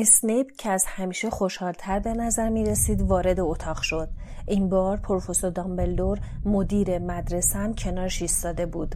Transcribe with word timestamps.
اسنیپ 0.00 0.46
که 0.58 0.70
از 0.70 0.84
همیشه 0.86 1.30
خوشحالتر 1.30 1.98
به 1.98 2.14
نظر 2.14 2.48
می 2.48 2.64
رسید 2.64 3.02
وارد 3.02 3.40
اتاق 3.40 3.82
شد. 3.82 4.08
این 4.46 4.68
بار 4.68 4.96
پروفسور 4.96 5.50
دامبلدور 5.50 6.18
مدیر 6.44 6.98
مدرسه 6.98 7.58
هم 7.58 7.74
کنارش 7.74 8.22
ایستاده 8.22 8.66
بود. 8.66 8.94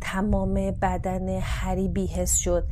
تمام 0.00 0.54
بدن 0.54 1.28
هری 1.28 1.88
بیهس 1.88 2.34
شد. 2.34 2.64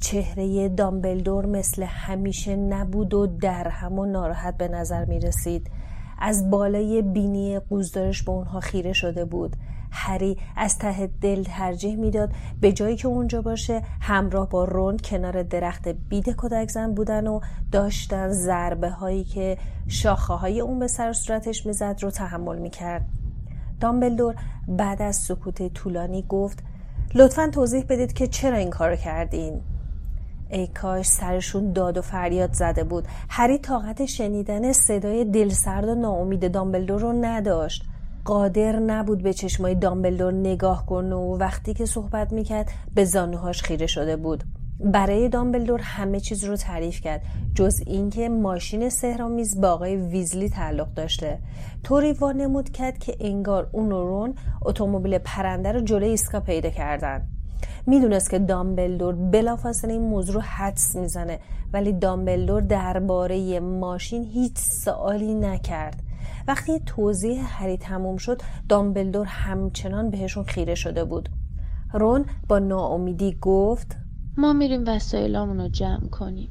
چهره 0.00 0.68
دامبلدور 0.68 1.46
مثل 1.46 1.82
همیشه 1.82 2.56
نبود 2.56 3.14
و 3.14 3.26
در 3.26 3.72
و 3.90 4.04
ناراحت 4.04 4.56
به 4.56 4.68
نظر 4.68 5.04
می 5.04 5.20
رسید. 5.20 5.70
از 6.18 6.50
بالای 6.50 7.02
بینی 7.02 7.58
قوزدارش 7.58 8.22
به 8.22 8.32
اونها 8.32 8.60
خیره 8.60 8.92
شده 8.92 9.24
بود. 9.24 9.56
هری 9.90 10.36
از 10.56 10.78
ته 10.78 11.10
دل 11.20 11.44
ترجیح 11.44 11.96
می‌داد 11.96 12.30
به 12.60 12.72
جایی 12.72 12.96
که 12.96 13.08
اونجا 13.08 13.42
باشه 13.42 13.82
همراه 14.00 14.48
با 14.48 14.64
رون 14.64 14.96
کنار 14.96 15.42
درخت 15.42 15.88
بید 15.88 16.30
کودک 16.30 16.70
زن 16.70 16.94
بودن 16.94 17.26
و 17.26 17.40
داشتن 17.72 18.28
ضربه 18.28 18.90
هایی 18.90 19.24
که 19.24 19.58
شاخه 19.88 20.34
های 20.34 20.60
اون 20.60 20.78
به 20.78 20.86
سر 20.86 21.12
صورتش 21.12 21.66
می‌زد 21.66 21.96
رو 22.00 22.10
تحمل 22.10 22.58
می‌کرد. 22.58 23.08
دامبلدور 23.80 24.34
بعد 24.68 25.02
از 25.02 25.16
سکوت 25.16 25.74
طولانی 25.74 26.24
گفت 26.28 26.62
لطفا 27.14 27.50
توضیح 27.52 27.84
بدید 27.88 28.12
که 28.12 28.26
چرا 28.26 28.56
این 28.56 28.70
کارو 28.70 28.96
کردین. 28.96 29.60
ای 30.50 30.66
کاش 30.66 31.06
سرشون 31.06 31.72
داد 31.72 31.98
و 31.98 32.02
فریاد 32.02 32.52
زده 32.52 32.84
بود. 32.84 33.08
هری 33.28 33.58
طاقت 33.58 34.06
شنیدن 34.06 34.72
صدای 34.72 35.24
دلسرد 35.24 35.88
و 35.88 35.94
ناامید 35.94 36.52
دامبلدور 36.52 37.00
رو 37.00 37.12
نداشت. 37.12 37.84
قادر 38.28 38.78
نبود 38.78 39.22
به 39.22 39.32
چشمای 39.32 39.74
دامبلدور 39.74 40.32
نگاه 40.32 40.86
کنه 40.86 41.14
و 41.14 41.36
وقتی 41.36 41.74
که 41.74 41.86
صحبت 41.86 42.32
می‌کرد 42.32 42.70
به 42.94 43.04
زانوهاش 43.04 43.62
خیره 43.62 43.86
شده 43.86 44.16
بود. 44.16 44.44
برای 44.80 45.28
دامبلدور 45.28 45.80
همه 45.80 46.20
چیز 46.20 46.44
رو 46.44 46.56
تعریف 46.56 47.00
کرد 47.00 47.22
جز 47.54 47.74
اینکه 47.86 48.28
ماشین 48.28 48.88
سهرامیز 48.88 49.60
با 49.60 49.68
آقای 49.68 49.96
ویزلی 49.96 50.48
تعلق 50.48 50.94
داشته. 50.94 51.38
طوری 51.84 52.12
وانمود 52.12 52.70
کرد 52.70 52.98
که 52.98 53.16
انگار 53.20 53.70
اون 53.72 53.92
و 53.92 54.06
رون 54.06 54.34
اتومبیل 54.62 55.18
پرنده 55.18 55.72
رو 55.72 55.80
جلوی 55.80 56.08
ایسکا 56.08 56.40
پیدا 56.40 56.70
کردن. 56.70 57.28
می‌دونست 57.86 58.30
که 58.30 58.38
دامبلدور 58.38 59.14
بلافاصله 59.14 59.92
این 59.92 60.02
موضوع 60.02 60.34
رو 60.34 60.40
حدس 60.40 60.96
می‌زنه 60.96 61.38
ولی 61.72 61.92
دامبلدور 61.92 62.62
درباره 62.62 63.60
ماشین 63.60 64.24
هیچ 64.24 64.58
سوالی 64.58 65.34
نکرد. 65.34 66.02
وقتی 66.48 66.80
توضیح 66.86 67.62
هری 67.62 67.76
تموم 67.76 68.16
شد 68.16 68.42
دامبلدور 68.68 69.26
همچنان 69.26 70.10
بهشون 70.10 70.44
خیره 70.44 70.74
شده 70.74 71.04
بود. 71.04 71.28
رون 71.92 72.24
با 72.48 72.58
ناامیدی 72.58 73.38
گفت 73.40 73.96
ما 74.36 74.52
میریم 74.52 74.84
وسایلامون 74.86 75.60
رو 75.60 75.68
جمع 75.68 76.08
کنیم. 76.08 76.48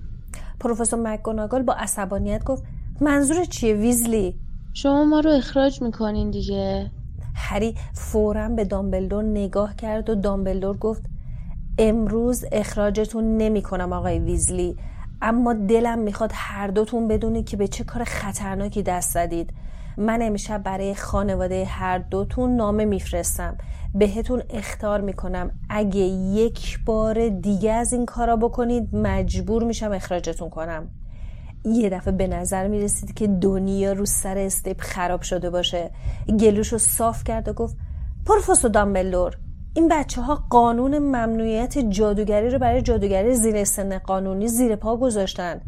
پروفسور 0.60 1.00
مکگوناگل 1.00 1.62
با 1.62 1.74
عصبانیت 1.74 2.44
گفت 2.44 2.64
منظور 3.02 3.46
چیه 3.46 3.74
ویزلی؟ 3.74 4.40
شما 4.74 5.06
ما 5.06 5.20
رو 5.20 5.32
اخراج 5.32 5.82
می‌کنین 5.82 6.32
دیگه. 6.32 6.92
هری 7.36 7.76
فورا 7.94 8.50
به 8.50 8.66
دامبلدور 8.66 9.24
نگاه 9.24 9.76
کرد 9.76 10.10
و 10.10 10.16
دامبلدور 10.16 10.78
گفت 10.78 11.06
امروز 11.80 12.46
اخراجتون 12.52 13.38
نمی 13.38 13.62
کنم 13.62 13.94
آقای 13.94 14.20
ویزلی 14.20 14.78
اما 15.22 15.54
دلم 15.54 16.00
می‌خواد 16.00 16.32
هر 16.34 16.68
دوتون 16.68 17.08
بدونید 17.08 17.50
که 17.50 17.58
به 17.58 17.68
چه 17.68 17.84
کار 17.84 18.04
خطرناکی 18.04 18.84
دست 18.84 19.14
زدید. 19.14 19.54
من 19.98 20.22
امشب 20.22 20.64
برای 20.64 20.96
خانواده 20.96 21.66
هر 21.66 21.98
دوتون 21.98 22.56
نامه 22.56 22.86
میفرستم. 22.86 23.58
بهتون 23.96 24.44
اختار 24.50 25.02
می‌کنم. 25.02 25.52
اگه 25.70 26.00
یک 26.00 26.80
بار 26.86 27.30
دیگه 27.30 27.72
از 27.72 27.94
این 27.94 28.06
کارا 28.06 28.36
بکنید 28.36 28.96
مجبور 28.96 29.64
میشم 29.64 29.92
اخراجتون 29.92 30.50
کنم. 30.50 30.88
یه 31.66 31.90
دفعه 31.90 32.12
به 32.12 32.28
نظر 32.28 32.68
می‌رسید 32.68 33.14
که 33.14 33.28
دنیا 33.28 33.94
رو 33.94 34.06
سر 34.06 34.38
استیپ 34.38 34.82
خراب 34.82 35.22
شده 35.22 35.50
باشه. 35.50 35.92
گلوش 36.40 36.68
رو 36.68 36.78
صاف 36.78 37.24
کرد 37.24 37.48
و 37.48 37.54
گفت 37.54 37.78
پروفسور 38.26 38.72
دامبلور 38.72 39.38
این 39.74 39.88
بچه 39.88 40.22
ها 40.22 40.44
قانون 40.50 41.00
ممنوعیت 41.00 41.78
جادوگری 41.78 42.50
رو 42.50 42.60
برای 42.60 42.82
جادوگری 42.82 43.36
زیر 43.36 43.64
سن 43.64 43.98
قانونی 43.98 44.48
زیر 44.48 44.76
پا 44.76 44.98
گذاشتن. 44.98 45.62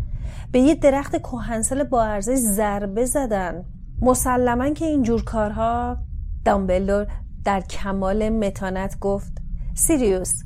به 0.51 0.59
یه 0.59 0.75
درخت 0.75 1.15
کوهنسل 1.15 1.83
با 1.83 2.03
ارزش 2.03 2.35
ضربه 2.35 3.05
زدن. 3.05 3.65
مسلما 4.01 4.69
که 4.69 4.85
اینجور 4.85 5.23
کارها 5.23 5.97
دامبلور 6.45 7.07
در 7.45 7.61
کمال 7.61 8.29
متانت 8.29 8.99
گفت. 8.99 9.31
سیریوس 9.75 10.43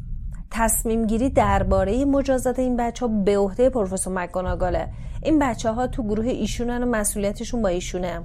تصمیم 0.51 1.07
گیری 1.07 1.29
درباره 1.29 2.05
مجازات 2.05 2.59
این 2.59 2.77
بچه 2.77 3.07
ها 3.07 3.23
به 3.23 3.37
عهده 3.37 3.69
پروفسور 3.69 4.13
مکگوناگاله. 4.13 4.89
این 5.23 5.39
بچه 5.39 5.71
ها 5.71 5.87
تو 5.87 6.03
گروه 6.03 6.25
ایشونن 6.25 6.83
و 6.83 6.85
مسئولیتشون 6.85 7.61
با 7.61 7.67
ایشونه. 7.67 8.21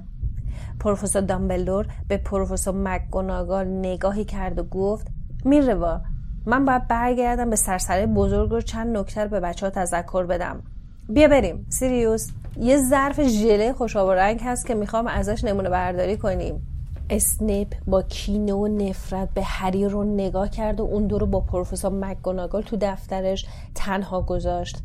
پروفسور 0.79 1.21
دامبلدور 1.21 1.87
به 2.07 2.17
پروفسور 2.17 2.73
مکگوناگال 2.77 3.67
نگاهی 3.67 4.25
کرد 4.25 4.59
و 4.59 4.63
گفت 4.63 5.07
میروا 5.45 6.01
من 6.45 6.65
باید 6.65 6.87
برگردم 6.87 7.49
به 7.49 7.55
سرسره 7.55 8.05
بزرگ 8.05 8.51
و 8.51 8.61
چند 8.61 8.97
نکتر 8.97 9.27
به 9.27 9.39
بچه 9.39 9.65
ها 9.65 9.69
تذکر 9.69 10.25
بدم. 10.25 10.63
بیا 11.09 11.27
بریم 11.27 11.65
سیریوس. 11.69 12.31
یه 12.61 12.77
ظرف 12.77 13.27
ژله 13.27 13.73
خوشاب 13.73 14.09
رنگ 14.09 14.39
هست 14.43 14.67
که 14.67 14.75
می‌خوام 14.75 15.07
ازش 15.07 15.43
نمونه 15.43 15.69
برداری 15.69 16.17
کنیم. 16.17 16.67
اسنیپ 17.09 17.75
با 17.87 18.01
کینه 18.01 18.53
و 18.53 18.67
نفرت 18.67 19.29
به 19.33 19.43
هری 19.43 19.85
رو 19.85 20.03
نگاه 20.03 20.49
کرد 20.49 20.79
و 20.79 20.83
اون 20.83 21.07
دو 21.07 21.17
رو 21.17 21.25
با 21.25 21.39
پروفسور 21.39 21.91
مکگوناگل 21.91 22.61
تو 22.61 22.77
دفترش 22.81 23.45
تنها 23.75 24.21
گذاشت. 24.21 24.77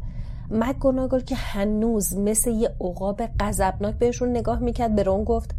مکگوناگل 0.51 1.21
که 1.21 1.35
هنوز 1.35 2.19
مثل 2.19 2.51
یه 2.51 2.71
عقاب 2.81 3.23
غضبناک 3.41 3.95
بهشون 3.95 4.29
نگاه 4.29 4.59
می‌کرد 4.59 4.95
به 4.95 5.03
رون 5.03 5.25
گفت 5.25 5.51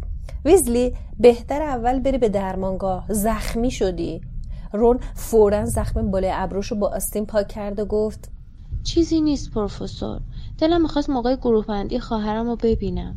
ویزلی 0.44 0.94
بهتر 1.18 1.62
اول 1.62 2.00
بری 2.00 2.18
به 2.18 2.28
درمانگاه. 2.28 3.06
زخمی 3.08 3.70
شدی. 3.70 4.20
رون 4.72 4.98
فورا 5.14 5.64
زخم 5.64 6.10
بالای 6.10 6.32
ابروش 6.34 6.66
رو 6.66 6.76
با 6.76 6.88
آستین 6.88 7.26
پاک 7.26 7.48
کرد 7.48 7.78
و 7.78 7.84
گفت 7.84 8.30
چیزی 8.84 9.20
نیست 9.20 9.50
پروفسور. 9.50 10.20
دلم 10.58 10.82
می‌خواست 10.82 11.10
موقع 11.10 11.36
گروه 11.36 11.66
بندی 11.66 11.98
خواهرم 11.98 12.46
رو 12.46 12.56
ببینم. 12.56 13.16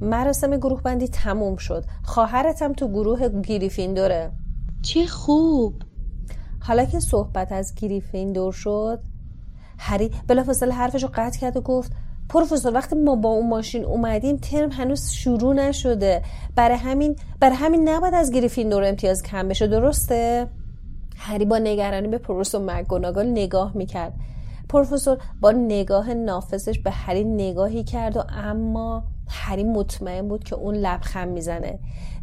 مراسم 0.00 0.56
گروه 0.56 0.82
بندی 0.82 1.08
تموم 1.08 1.56
شد. 1.56 1.84
خواهرتم 2.04 2.72
تو 2.72 2.88
گروه 2.88 3.28
گریفیندوره. 3.28 4.30
چه 4.82 5.06
خوب. 5.06 5.74
حالا 6.60 6.84
که 6.84 7.00
صحبت 7.00 7.52
از 7.52 7.74
گریفیندور 7.74 8.52
شد 8.52 9.00
هری 9.78 10.10
بلافاصله 10.26 10.74
حرفش 10.74 11.02
رو 11.02 11.08
قطع 11.14 11.40
کرد 11.40 11.56
و 11.56 11.60
گفت 11.60 11.92
پروفسور 12.28 12.74
وقتی 12.74 12.96
ما 12.96 13.16
با 13.16 13.28
اون 13.28 13.48
ماشین 13.48 13.84
اومدیم 13.84 14.36
ترم 14.36 14.70
هنوز 14.70 15.10
شروع 15.10 15.54
نشده. 15.54 16.22
برای 16.56 16.76
همین 16.76 17.16
برای 17.40 17.56
همین 17.56 17.88
نباید 17.88 18.14
از 18.14 18.30
گریفیندور 18.30 18.84
امتیاز 18.84 19.22
کم 19.22 19.48
بشه 19.48 19.66
درسته؟ 19.66 20.46
هری 21.16 21.44
با 21.44 21.58
نگرانی 21.58 22.08
به 22.08 22.18
پروفسور 22.18 22.60
مگوناگال 22.60 23.26
نگاه 23.26 23.76
می‌کرد. 23.76 24.12
پروفسور 24.68 25.18
با 25.40 25.50
نگاه 25.50 26.14
نافذش 26.14 26.78
به 26.78 26.90
هری 26.90 27.24
نگاهی 27.24 27.84
کرد 27.84 28.16
و 28.16 28.22
اما 28.28 29.04
هری 29.28 29.64
مطمئن 29.64 30.28
بود 30.28 30.44
که 30.44 30.54
اون 30.54 30.74
لبخند 30.74 31.28
می‌زنه. 31.28 31.78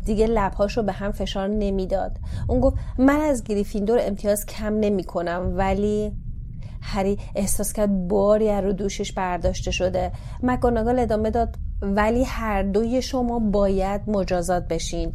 دیگه 0.06 0.28
لبهاش 0.28 0.78
رو 0.78 0.84
به 0.84 0.92
هم 0.92 1.12
فشار 1.12 1.48
نمی‌داد. 1.48 2.18
اون 2.48 2.60
گفت 2.60 2.78
من 2.98 3.20
از 3.20 3.44
گریفیندور 3.44 4.00
امتیاز 4.02 4.46
کم 4.46 4.80
نمی 4.80 5.04
کنم 5.04 5.54
ولی 5.56 6.12
هری 6.82 7.18
احساس 7.36 7.74
کرد 7.74 8.08
باری 8.08 8.62
رو 8.62 8.74
دوشش 8.74 9.12
برداشته 9.12 9.72
شده. 9.72 10.12
مکاناگال 10.44 11.00
ادامه 11.00 11.30
داد 11.30 11.56
ولی 11.82 12.24
هر 12.24 12.64
دوی 12.64 13.02
شما 13.02 13.40
باید 13.40 14.10
مجازات 14.10 14.68
بشین. 14.68 15.12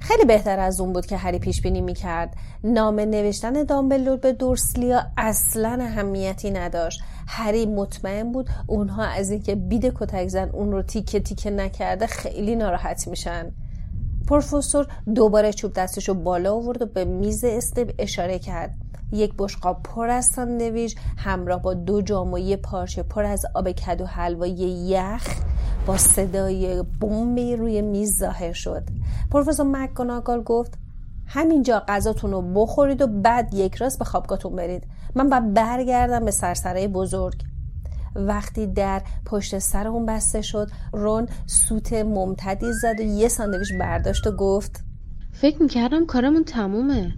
خیلی 0.00 0.24
بهتر 0.24 0.58
از 0.58 0.80
اون 0.80 0.92
بود 0.92 1.06
که 1.06 1.16
هری 1.16 1.38
پیش 1.38 1.60
بینی 1.60 1.80
می‌کرد. 1.80 2.34
نامه 2.64 3.04
نوشتن 3.04 3.64
دامبلور 3.64 4.16
به 4.16 4.32
دورسلیا 4.32 5.02
اصلا 5.16 5.78
اهمیتی 5.80 6.50
نداشت. 6.50 7.00
هری 7.28 7.66
مطمئن 7.66 8.32
بود 8.32 8.50
اونها 8.66 9.04
از 9.04 9.30
اینکه 9.30 9.54
بید 9.54 9.92
کتک 9.94 10.28
زن 10.28 10.48
اون 10.48 10.72
رو 10.72 10.82
تیکه 10.82 11.20
تیکه 11.20 11.50
نکرده 11.50 12.06
خیلی 12.06 12.56
ناراحت 12.56 13.08
میشن. 13.08 13.52
پروفسور 14.28 14.86
دوباره 15.14 15.52
چوب 15.52 15.72
دستشو 15.72 16.14
بالا 16.14 16.54
آورد 16.54 16.82
و 16.82 16.86
به 16.86 17.04
میز 17.04 17.44
استب 17.44 17.90
اشاره 17.98 18.38
کرد. 18.38 18.74
یک 19.12 19.32
بشقاب 19.38 19.82
پر 19.82 20.08
از 20.08 20.26
ساندویچ 20.26 20.96
همراه 21.16 21.62
با 21.62 21.74
دو 21.74 22.02
جام 22.02 22.32
و 22.32 22.38
یه 22.38 22.56
پارچه 22.56 23.02
پر 23.02 23.24
از 23.24 23.46
آب 23.54 23.72
کدو 23.72 24.06
حلوایی 24.06 24.86
یخ 24.88 25.28
با 25.86 25.96
صدای 25.96 26.82
بمبی 27.00 27.56
روی 27.56 27.82
میز 27.82 28.18
ظاهر 28.18 28.52
شد. 28.52 28.82
پروفسور 29.30 29.66
مکگوناگال 29.66 30.42
گفت 30.42 30.78
همینجا 31.26 31.82
غذاتون 31.88 32.30
رو 32.30 32.42
بخورید 32.42 33.02
و 33.02 33.06
بعد 33.06 33.54
یک 33.54 33.74
راست 33.74 33.98
به 33.98 34.04
خوابگاهتون 34.04 34.56
برید. 34.56 34.86
من 35.14 35.28
باید 35.28 35.54
برگردم 35.54 36.24
به 36.24 36.30
سرسره 36.30 36.88
بزرگ. 36.88 37.42
وقتی 38.14 38.66
در 38.66 39.02
پشت 39.26 39.58
سر 39.58 39.88
اون 39.88 40.06
بسته 40.06 40.42
شد 40.42 40.70
رون 40.92 41.28
سوت 41.46 41.92
ممتدی 41.92 42.72
زد 42.82 43.00
و 43.00 43.02
یه 43.02 43.28
ساندویچ 43.28 43.72
برداشت 43.80 44.26
و 44.26 44.32
گفت 44.32 44.80
فکر 45.32 45.62
می‌کردم 45.62 46.06
کارمون 46.06 46.44
تمومه. 46.44 47.14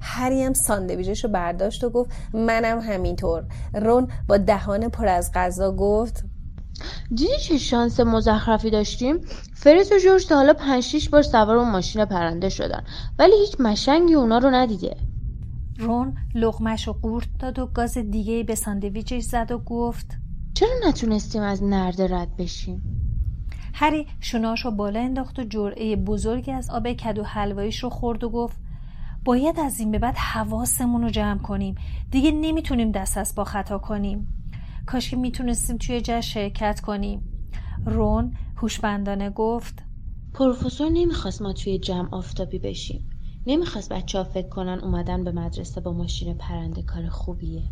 هری 0.00 0.42
هم 0.42 0.52
ساندویچش 0.52 1.24
رو 1.24 1.30
برداشت 1.30 1.84
و 1.84 1.90
گفت 1.90 2.10
منم 2.34 2.80
همینطور. 2.80 3.44
رون 3.74 4.08
با 4.28 4.36
دهان 4.36 4.88
پر 4.88 5.06
از 5.06 5.30
غذا 5.34 5.72
گفت 5.72 6.24
دیدی 7.14 7.36
چه 7.42 7.58
شانس 7.58 8.00
مزخرفی 8.00 8.70
داشتیم؟ 8.70 9.20
فریس 9.54 9.92
و 9.92 9.98
جورج 9.98 10.26
تا 10.26 10.36
حالا 10.36 10.52
پنج 10.52 10.82
شیش 10.82 11.08
بار 11.08 11.22
سوار 11.22 11.56
اون 11.56 11.70
ماشین 11.70 12.04
پرنده 12.04 12.48
شدن. 12.48 12.84
ولی 13.18 13.32
هیچ 13.40 13.60
مشنگی 13.60 14.14
اونا 14.14 14.38
رو 14.38 14.50
ندیده. 14.50 14.96
رون 15.78 16.16
لغمش 16.34 16.86
رو 16.86 16.92
قورت 16.92 17.28
داد 17.38 17.58
و 17.58 17.66
گاز 17.66 17.98
دیگه 17.98 18.42
به 18.42 18.54
ساندویچش 18.54 19.22
زد 19.22 19.52
و 19.52 19.58
گفت 19.58 20.06
چرا 20.54 20.88
نتونستیم 20.88 21.42
از 21.42 21.62
نرده 21.62 22.06
رد 22.06 22.36
بشیم؟ 22.36 22.82
هری 23.74 24.06
شوناش 24.20 24.64
رو 24.64 24.70
بالا 24.70 25.00
انداخت 25.00 25.38
و 25.38 25.44
جرعه 25.44 25.96
بزرگی 25.96 26.52
از 26.52 26.70
آب 26.70 26.92
کدو 26.92 27.22
حلواییش 27.22 27.82
رو 27.82 27.90
خورد 27.90 28.24
و 28.24 28.30
گفت 28.30 28.56
باید 29.24 29.60
از 29.60 29.80
این 29.80 29.90
به 29.90 29.98
بعد 29.98 30.16
حواسمون 30.16 31.02
رو 31.02 31.10
جمع 31.10 31.38
کنیم. 31.38 31.74
دیگه 32.10 32.30
نمی‌تونیم 32.30 32.92
دست 32.92 33.18
از 33.18 33.34
با 33.34 33.44
خطا 33.44 33.78
کنیم. 33.78 34.35
کاش 34.86 35.10
که 35.10 35.16
می‌تونستیم 35.16 35.76
توی 35.76 36.00
جشن 36.00 36.20
شرکت 36.20 36.80
کنیم. 36.80 37.22
رون 37.86 38.32
هوشمندانه 38.56 39.30
گفت 39.30 39.82
پروفسور 40.34 40.88
نمی‌خواست 40.88 41.42
ما 41.42 41.52
توی 41.52 41.78
جمع 41.78 42.08
آفتابی 42.12 42.58
بشیم. 42.58 43.10
نمی‌خواست 43.46 43.92
بچه 43.92 44.18
ها 44.18 44.24
فکر 44.24 44.48
کنن 44.48 44.78
اومدن 44.82 45.24
به 45.24 45.32
مدرسه 45.32 45.80
با 45.80 45.92
ماشین 45.92 46.38
پرنده 46.38 46.82
کار 46.82 47.08
خوبیه. 47.08 47.62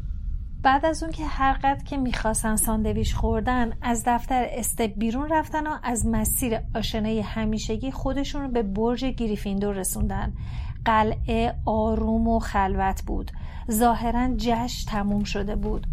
بعد 0.63 0.87
از 0.87 1.03
اون 1.03 1.13
که 1.13 1.25
هر 1.25 1.53
قد 1.53 1.83
که 1.83 1.97
می‌خواستن 1.97 2.57
ساندویچ 2.57 3.15
خوردن 3.15 3.73
از 3.83 4.03
دفتر 4.07 4.47
استپ 4.51 4.93
بیرون 4.99 5.29
رفتن 5.31 5.67
و 5.67 5.79
از 5.83 6.07
مسیر 6.07 6.61
آشنای 6.75 7.21
همیشگی 7.21 7.91
خودشون 7.91 8.43
رو 8.43 8.49
به 8.49 8.63
برج 8.63 9.05
گریفیندور 9.05 9.75
رسوندن. 9.75 10.35
قلعه 10.85 11.55
آروم 11.67 12.29
و 12.29 12.39
خلوت 12.39 13.03
بود. 13.07 13.31
ظاهرا 13.71 14.35
جشن 14.37 14.91
تموم 14.91 15.25
شده 15.25 15.57
بود. 15.57 15.87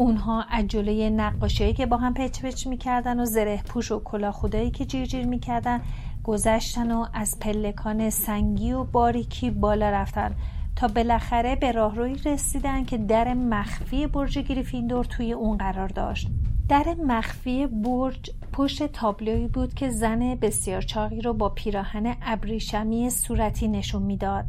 اونها 0.00 0.44
عجله 0.50 1.10
نقاشی 1.10 1.72
که 1.72 1.86
با 1.86 1.96
هم 1.96 2.14
پچ 2.14 2.40
پچ 2.40 2.66
می‌کردن 2.66 3.20
و 3.20 3.24
زره 3.24 3.62
پوش 3.68 3.92
و 3.92 4.00
کلا 4.04 4.32
خدایی 4.32 4.70
که 4.70 4.84
جیر 4.84 5.06
جیر 5.06 5.26
می‌کردن 5.26 5.80
گذشتن 6.24 6.90
و 6.90 7.06
از 7.12 7.38
پلکان 7.38 8.10
سنگی 8.10 8.72
و 8.72 8.84
باریکی 8.84 9.50
بالا 9.50 9.90
رفتن. 9.90 10.34
تا 10.76 10.88
بالاخره 10.88 11.56
به 11.56 11.72
راهروی 11.72 12.14
رسیدن 12.14 12.84
که 12.84 12.98
در 12.98 13.34
مخفی 13.34 14.06
برج 14.06 14.38
گریفیندور 14.38 15.04
توی 15.04 15.32
اون 15.32 15.58
قرار 15.58 15.88
داشت. 15.88 16.28
در 16.68 16.96
مخفی 17.06 17.66
برج 17.66 18.30
پشت 18.52 18.86
تابلویی 18.86 19.48
بود 19.48 19.74
که 19.74 19.90
زن 19.90 20.34
بسیار 20.34 20.82
چاقی 20.82 21.20
رو 21.20 21.32
با 21.32 21.48
پیراهن 21.48 22.14
ابریشمی 22.22 23.10
صورتی 23.10 23.68
نشون 23.68 24.02
می‌داد. 24.02 24.44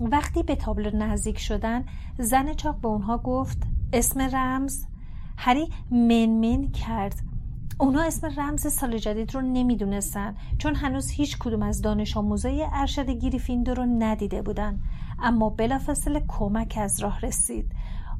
وقتی 0.00 0.42
به 0.42 0.56
تابلو 0.56 0.96
نزدیک 0.96 1.38
شدن 1.38 1.84
زن 2.18 2.54
چاق 2.54 2.80
به 2.80 2.88
اونها 2.88 3.18
گفت 3.18 3.58
اسم 3.92 4.20
رمز؟ 4.20 4.86
هری 5.36 5.68
منمن 5.90 6.68
کرد. 6.68 7.14
اونا 7.78 8.02
اسم 8.02 8.40
رمز 8.40 8.66
سال 8.72 8.98
جدید 8.98 9.34
رو 9.34 9.40
نمی‌دونستن 9.40 10.34
چون 10.58 10.74
هنوز 10.74 11.10
هیچ 11.10 11.38
کدوم 11.38 11.62
از 11.62 11.82
دانش 11.82 12.16
آموزای 12.16 12.66
ارشد 12.72 13.10
گریفیندور 13.10 13.76
رو 13.76 13.86
ندیده 13.98 14.42
بودن. 14.42 14.78
اما 15.22 15.50
بلافاصله 15.50 16.24
کمک 16.28 16.78
از 16.80 17.00
راه 17.00 17.20
رسید. 17.20 17.72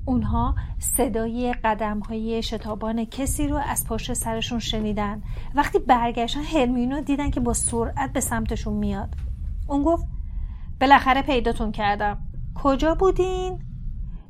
اونها 0.04 0.54
صدای 0.78 1.52
قدم 1.64 2.00
های 2.00 2.42
شتابان 2.42 3.04
کسی 3.04 3.48
رو 3.48 3.56
از 3.56 3.86
پشت 3.86 4.12
سرشون 4.12 4.58
شنیدن. 4.58 5.22
وقتی 5.54 5.78
برگشتن 5.78 6.40
هرمینو 6.40 7.00
دیدن 7.00 7.30
که 7.30 7.40
با 7.40 7.52
سرعت 7.52 8.12
به 8.12 8.20
سمتشون 8.20 8.74
میاد. 8.74 9.14
اون 9.68 9.82
گفت 9.82 10.06
بالاخره 10.80 11.22
پیداتون 11.22 11.72
کردم. 11.72 12.18
کجا 12.54 12.94
بودین؟ 12.94 13.73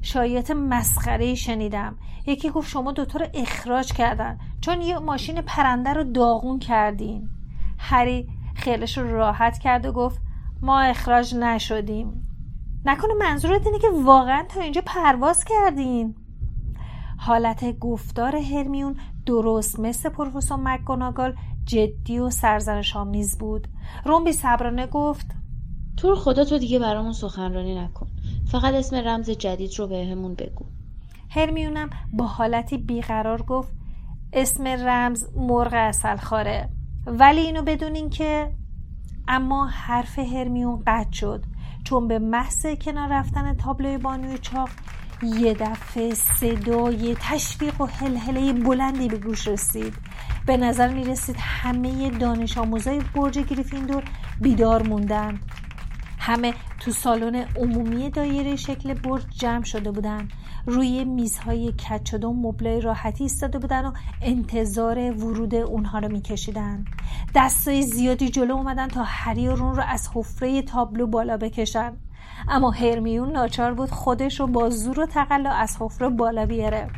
شایعات 0.04 0.50
مسخره 0.50 1.34
شنیدم. 1.34 1.96
یکی 2.26 2.50
گفت 2.50 2.70
شما 2.70 2.92
دوتا 2.92 3.18
رو 3.18 3.26
اخراج 3.34 3.92
کردن. 3.92 4.38
چون 4.60 4.80
یه 4.80 4.98
ماشین 4.98 5.40
پرنده 5.40 5.92
رو 5.92 6.04
داغون 6.04 6.58
کردین. 6.58 7.28
هری 7.78 8.28
خیلش 8.54 8.98
رو 8.98 9.12
راحت 9.12 9.58
کرد 9.58 9.86
و 9.86 9.92
گفت 9.92 10.20
ما 10.62 10.80
اخراج 10.80 11.34
نشدیم. 11.34 12.28
نکنه 12.84 13.14
منظورت 13.14 13.66
اینه 13.66 13.78
که 13.78 13.88
واقعا 14.04 14.44
تا 14.48 14.60
اینجا 14.60 14.82
پرواز 14.86 15.44
کردین؟ 15.44 16.14
حالت 17.18 17.78
گفتار 17.78 18.36
هرمیون 18.36 18.96
درست 19.26 19.80
مثل 19.80 20.08
پروفسور 20.08 20.58
مکگوناگال 20.62 21.34
جدی 21.64 22.18
و 22.18 22.30
سرزنش 22.30 22.96
آمیز 22.96 23.38
بود. 23.38 23.68
روم 24.04 24.24
بی 24.24 24.32
صبرانه 24.32 24.86
گفت 24.86 25.26
تو 25.96 26.14
خدا 26.14 26.44
تو 26.44 26.58
دیگه 26.58 26.78
برامون 26.78 27.12
سخنرانی 27.12 27.74
نکن. 27.74 28.06
فقط 28.46 28.74
اسم 28.74 28.96
رمز 28.96 29.30
جدید 29.30 29.78
رو 29.78 29.86
بهمون 29.86 30.34
بگو. 30.34 30.64
هرمیونم 31.30 31.90
با 32.12 32.26
حالتی 32.26 32.78
بیقرار 32.78 33.42
گفت 33.42 33.72
اسم 34.32 34.66
رمز 34.66 35.24
مرغ 35.36 35.70
اصل 35.72 36.16
خاره. 36.16 36.68
ولی 37.06 37.40
اینو 37.40 37.62
بدونین 37.62 38.10
که 38.10 38.50
اما 39.28 39.66
حرف 39.66 40.18
هرمیون 40.18 40.82
قطع 40.86 41.12
شد. 41.12 41.44
چون 41.84 42.08
به 42.08 42.18
محض 42.18 42.66
کنار 42.66 43.08
رفتن 43.08 43.54
تابلوی 43.54 43.98
بانوی 43.98 44.38
چاق 44.38 44.68
یه 45.22 45.54
دفعه 45.54 46.14
صدای 46.14 47.16
تشویق 47.20 47.80
و 47.80 47.84
هلهله 47.84 48.52
بلندی 48.52 49.08
به 49.08 49.18
گوش 49.18 49.48
رسید. 49.48 49.94
به 50.46 50.56
نظر 50.56 50.94
می 50.94 51.04
رسید 51.04 51.36
همه 51.38 52.10
دانش 52.10 52.58
آموزای 52.58 53.00
برج 53.14 53.38
گریفیندور 53.38 54.04
بیدار 54.40 54.88
موندن 54.88 55.40
همه 56.18 56.54
تو 56.84 56.90
سالن 56.90 57.34
عمومی 57.56 58.10
دایره 58.10 58.56
شکل 58.56 58.94
برج 58.94 59.22
جمع 59.30 59.64
شده 59.64 59.90
بودند 59.90 60.30
روی 60.66 61.04
میزهای 61.04 61.74
شده 62.04 62.26
و 62.26 62.32
مبلای 62.32 62.80
راحتی 62.80 63.24
ایستاده 63.24 63.58
بودن 63.58 63.86
و 63.86 63.92
انتظار 64.22 64.98
ورود 64.98 65.54
اونها 65.54 65.98
رو 65.98 66.08
میکشیدن. 66.08 66.84
دستای 67.34 67.82
زیادی 67.82 68.28
جلو 68.28 68.54
اومدن 68.54 68.88
تا 68.88 69.02
هری 69.02 69.48
و 69.48 69.54
رون 69.54 69.76
رو 69.76 69.82
از 69.88 70.08
حفره 70.14 70.62
تابلو 70.62 71.06
بالا 71.06 71.36
بکشن. 71.36 71.92
اما 72.48 72.70
هرمیون 72.70 73.32
ناچار 73.32 73.74
بود 73.74 73.90
خودش 73.90 74.40
رو 74.40 74.46
با 74.46 74.70
زور 74.70 75.00
و 75.00 75.06
تقلا 75.06 75.50
از 75.50 75.76
حفره 75.80 76.08
بالا 76.08 76.46
بیاره. 76.46 76.90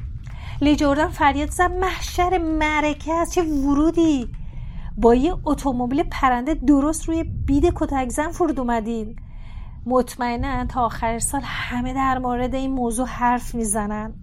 لی 0.61 0.77
جوردن 0.77 1.09
فریاد 1.09 1.51
زد 1.51 1.71
محشر 1.71 2.39
مرکه 2.39 3.13
از 3.13 3.35
چه 3.35 3.43
ورودی؟ 3.43 4.29
با 4.97 5.15
یه 5.15 5.35
اتومبیل 5.45 6.03
پرنده 6.03 6.55
درست 6.55 7.09
روی 7.09 7.25
بید 7.25 7.73
کتکزن 7.75 8.29
فرود 8.29 8.61
اومدین. 8.61 9.17
مطمئنا 9.87 10.67
تا 10.67 10.85
آخر 10.85 11.19
سال 11.19 11.41
همه 11.45 11.95
در 11.95 12.19
مورد 12.19 12.55
این 12.55 12.71
موضوع 12.71 13.07
حرف 13.07 13.55
می‌زنن. 13.55 14.15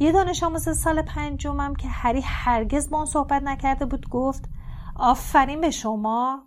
یه 0.00 0.12
دانش 0.12 0.42
آموز 0.42 0.78
سال 0.78 1.02
پنجمم 1.02 1.74
که 1.74 1.88
هری 1.88 2.20
هرگز 2.20 2.90
با 2.90 2.96
اون 2.96 3.06
صحبت 3.06 3.42
نکرده 3.42 3.84
بود 3.84 4.08
گفت 4.08 4.44
آفرین 4.96 5.60
به 5.60 5.70
شما. 5.70 6.42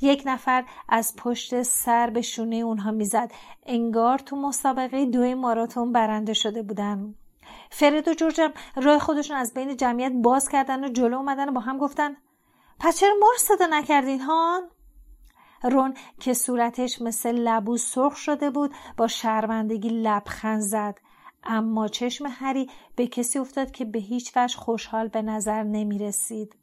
یک 0.00 0.22
نفر 0.26 0.64
از 0.88 1.16
پشت 1.16 1.62
سر 1.62 2.10
به 2.10 2.22
شونه 2.22 2.56
اونها 2.56 2.90
می‌زد. 2.90 3.32
انگار 3.66 4.18
تو 4.18 4.36
مسابقه 4.36 5.06
دوی 5.06 5.34
ماراتون 5.34 5.92
برنده 5.92 6.32
شده 6.32 6.62
بودن. 6.62 7.14
فرد 7.70 8.08
و 8.08 8.14
جورجم 8.14 8.50
راه 8.76 8.98
خودشون 8.98 9.36
از 9.36 9.54
بین 9.54 9.76
جمعیت 9.76 10.12
باز 10.12 10.48
کردن 10.48 10.84
و 10.84 10.88
جلو 10.88 11.16
اومدن 11.16 11.48
و 11.48 11.52
با 11.52 11.60
هم 11.60 11.78
گفتن 11.78 12.16
پس 12.80 12.98
چرا 12.98 13.14
ما 13.20 13.26
رو 13.26 13.38
صدا 13.38 13.66
نکردین 13.70 14.20
هان؟ 14.20 14.62
رون 15.62 15.94
که 16.20 16.34
صورتش 16.34 17.02
مثل 17.02 17.32
لبو 17.32 17.76
سرخ 17.76 18.16
شده 18.16 18.50
بود 18.50 18.74
با 18.96 19.06
شرمندگی 19.06 19.88
لبخند 19.88 20.60
زد 20.60 20.98
اما 21.44 21.88
چشم 21.88 22.26
هری 22.30 22.70
به 22.96 23.06
کسی 23.06 23.38
افتاد 23.38 23.70
که 23.70 23.84
به 23.84 23.98
هیچ 23.98 24.32
وجه 24.36 24.56
خوشحال 24.56 25.08
به 25.08 25.22
نظر 25.22 25.62
نمی 25.62 25.98
رسید. 25.98 26.56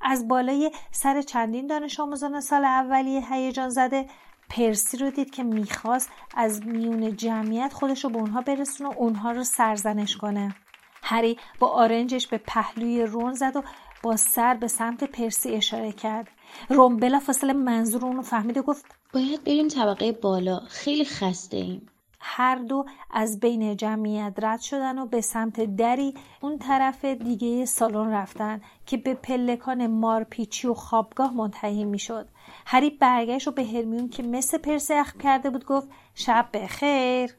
از 0.00 0.28
بالای 0.28 0.70
سر 0.90 1.22
چندین 1.22 1.66
دانش 1.66 2.00
آموزان 2.00 2.40
سال 2.40 2.64
اولیه 2.64 3.32
هیجان 3.32 3.68
زده 3.68 4.06
پرسی 4.50 4.96
رو 4.96 5.10
دید 5.10 5.30
که 5.30 5.42
می‌خواست 5.42 6.10
از 6.34 6.66
میون 6.66 7.16
جمعیت 7.16 7.72
خودش 7.72 8.04
رو 8.04 8.10
به 8.10 8.18
اونها 8.18 8.40
برسونه 8.40 8.90
و 8.90 8.94
اونها 8.96 9.30
رو 9.30 9.44
سرزنش 9.44 10.16
کنه. 10.16 10.54
هری 11.02 11.38
با 11.58 11.68
آرنجش 11.68 12.26
به 12.26 12.38
پهلوی 12.38 13.02
رون 13.02 13.32
زد 13.32 13.56
و 13.56 13.62
با 14.02 14.16
سر 14.16 14.54
به 14.54 14.68
سمت 14.68 15.04
پرسی 15.04 15.54
اشاره 15.54 15.92
کرد 15.92 16.28
روم 16.68 16.96
بلا 16.96 17.18
فاصله 17.18 17.52
منظور 17.52 18.06
اونو 18.06 18.22
فهمید 18.22 18.58
و 18.58 18.62
گفت 18.62 18.84
باید 19.12 19.44
بریم 19.44 19.68
طبقه 19.68 20.12
بالا. 20.12 20.60
خیلی 20.68 21.04
خسته 21.04 21.56
ایم. 21.56 21.88
هر 22.20 22.56
دو 22.56 22.84
از 23.10 23.40
بین 23.40 23.76
جمعیت 23.76 24.34
رد 24.42 24.60
شدن 24.60 24.98
و 24.98 25.06
به 25.06 25.20
سمت 25.20 25.60
دری 25.76 26.14
اون 26.40 26.58
طرف 26.58 27.04
دیگه 27.04 27.64
سالن 27.64 28.12
رفتن 28.12 28.60
که 28.86 28.96
به 28.96 29.14
پلکان 29.14 29.86
مارپیچی 29.86 30.68
و 30.68 30.74
خوابگاه 30.74 31.34
منتهی 31.34 31.84
می‌شد. 31.84 32.28
هری 32.66 32.90
برگشت 32.90 33.48
و 33.48 33.50
به 33.50 33.64
هرمیون 33.64 34.08
که 34.08 34.22
مثل 34.22 34.58
پرسی 34.58 34.94
اخم 34.94 35.18
کرده 35.18 35.50
بود 35.50 35.64
گفت 35.64 35.88
شب 36.14 36.48
بخیر. 36.52 37.34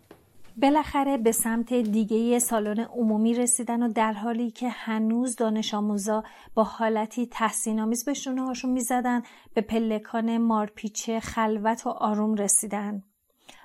بالاخره 0.62 1.18
به 1.18 1.32
سمت 1.32 1.74
دیگه 1.74 2.40
سالن 2.40 2.80
عمومی 2.80 3.34
رسیدن 3.34 3.84
و 3.84 3.94
در 3.94 4.14
حالی 4.14 4.52
که 4.52 4.70
هنوز 4.70 5.36
دانش 5.36 5.74
آموزا 5.74 6.24
با 6.54 6.64
حالتی 6.64 7.28
تحسین 7.28 7.80
آمیز 7.80 8.06
به 8.06 8.14
شونه 8.14 8.42
هاشون 8.42 8.72
می‌زدن 8.72 9.24
به 9.54 9.62
پلکان 9.62 10.38
مارپیچه 10.38 11.20
خلوت 11.20 11.88
و 11.88 11.90
آروم 11.90 12.36
رسیدن. 12.36 13.04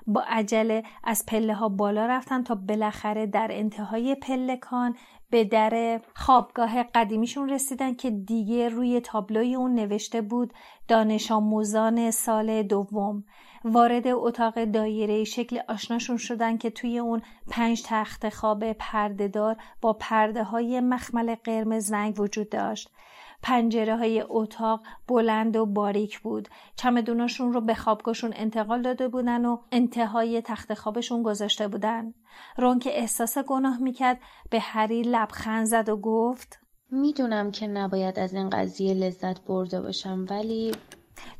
با 0.07 0.23
عجله 0.27 0.83
از 1.03 1.25
پله 1.25 1.53
ها 1.53 1.69
بالا 1.69 2.05
رفتن 2.05 2.43
تا 2.43 2.55
بالاخره 2.55 3.25
در 3.25 3.47
انتهای 3.51 4.15
پلکان 4.15 4.95
به 5.29 5.43
در 5.43 6.01
خوابگاه 6.15 6.83
قدیمیشون 6.83 7.49
رسیدن 7.49 7.93
که 7.93 8.09
دیگه 8.09 8.69
روی 8.69 8.99
تابلوی 8.99 9.55
اون 9.55 9.75
نوشته 9.75 10.21
بود 10.21 10.53
دانش 10.87 11.31
آموزان 11.31 12.11
سال 12.11 12.63
دوم 12.63 13.23
وارد 13.65 14.07
اتاق 14.07 14.65
دایره 14.65 15.23
شکل 15.23 15.59
آشناشون 15.69 16.17
شدن 16.17 16.57
که 16.57 16.69
توی 16.69 16.99
اون 16.99 17.21
پنج 17.49 17.83
تخت 17.85 18.29
خواب 18.29 18.73
پردهدار 18.73 19.55
با 19.81 19.93
پرده 19.93 20.43
های 20.43 20.79
مخمل 20.79 21.35
قرمز 21.35 21.93
رنگ 21.93 22.19
وجود 22.19 22.49
داشت. 22.49 22.91
پنجره 23.45 23.97
های 23.97 24.23
اتاق 24.29 24.81
بلند 25.07 25.55
و 25.55 25.65
باریک 25.65 26.19
بود. 26.19 26.47
چمدوناشون 26.75 27.53
رو 27.53 27.61
به 27.61 27.75
خوابگاهشون 27.75 28.33
انتقال 28.35 28.81
داده 28.81 29.07
بودن 29.07 29.45
و 29.45 29.57
انتهای 29.71 30.41
تخت 30.41 30.73
خوابشون 30.73 31.23
گذاشته 31.23 31.67
بودن. 31.67 32.13
رون 32.57 32.79
که 32.79 32.99
احساس 32.99 33.37
گناه 33.37 33.77
می‌کرد 33.77 34.19
به 34.49 34.59
هری 34.59 35.01
لبخند 35.01 35.65
زد 35.65 35.89
و 35.89 35.97
گفت 35.97 36.59
می‌دونم 36.91 37.51
که 37.51 37.67
نباید 37.67 38.19
از 38.19 38.33
این 38.33 38.49
قضیه 38.49 38.93
لذت 38.93 39.41
برده 39.41 39.81
باشم 39.81 40.25
ولی 40.29 40.71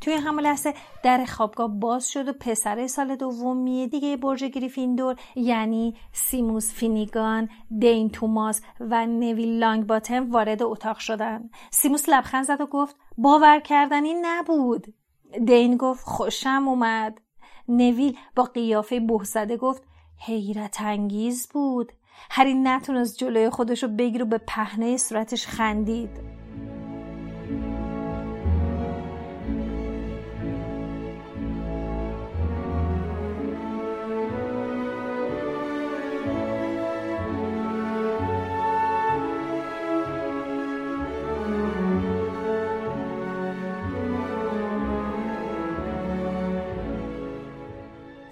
توی 0.01 0.13
همون 0.13 0.43
لحظه 0.43 0.73
در 1.03 1.25
خوابگاه 1.25 1.67
باز 1.79 2.09
شد 2.09 2.27
و 2.27 2.33
پسر 2.33 2.87
سال 2.87 3.15
دومی 3.15 3.87
دیگه 3.87 4.17
برج 4.17 4.43
گریفیندور 4.43 5.15
یعنی 5.35 5.95
سیموس 6.11 6.73
فینیگان، 6.73 7.49
دین 7.79 8.09
توماس 8.09 8.61
و 8.79 9.05
نویل 9.05 9.59
لانگ 9.59 9.87
باتم 9.87 10.31
وارد 10.31 10.63
اتاق 10.63 10.97
شدن. 10.97 11.49
سیموس 11.71 12.09
لبخند 12.09 12.45
زد 12.45 12.61
و 12.61 12.65
گفت 12.65 12.95
باور 13.17 13.59
کردنی 13.59 14.13
نبود. 14.21 14.93
دین 15.45 15.77
گفت 15.77 16.05
خوشم 16.05 16.65
اومد. 16.67 17.21
نویل 17.67 18.17
با 18.35 18.43
قیافه 18.43 18.99
بهزده 18.99 19.57
گفت 19.57 19.83
حیرت 20.17 20.81
انگیز 20.81 21.47
بود. 21.47 21.91
هری 22.31 22.53
نتونست 22.53 23.17
جلوی 23.17 23.49
خودش 23.49 23.83
رو 23.83 23.89
بگیر 23.89 24.23
و 24.23 24.25
به 24.25 24.37
پهنه 24.37 24.97
صورتش 24.97 25.47
خندید. 25.47 26.44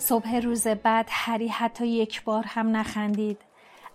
صبح 0.05 0.35
روز 0.35 0.67
بعد 0.67 1.05
هری 1.09 1.47
حتی 1.47 1.87
یک 1.87 2.23
بار 2.23 2.43
هم 2.47 2.77
نخندید. 2.77 3.37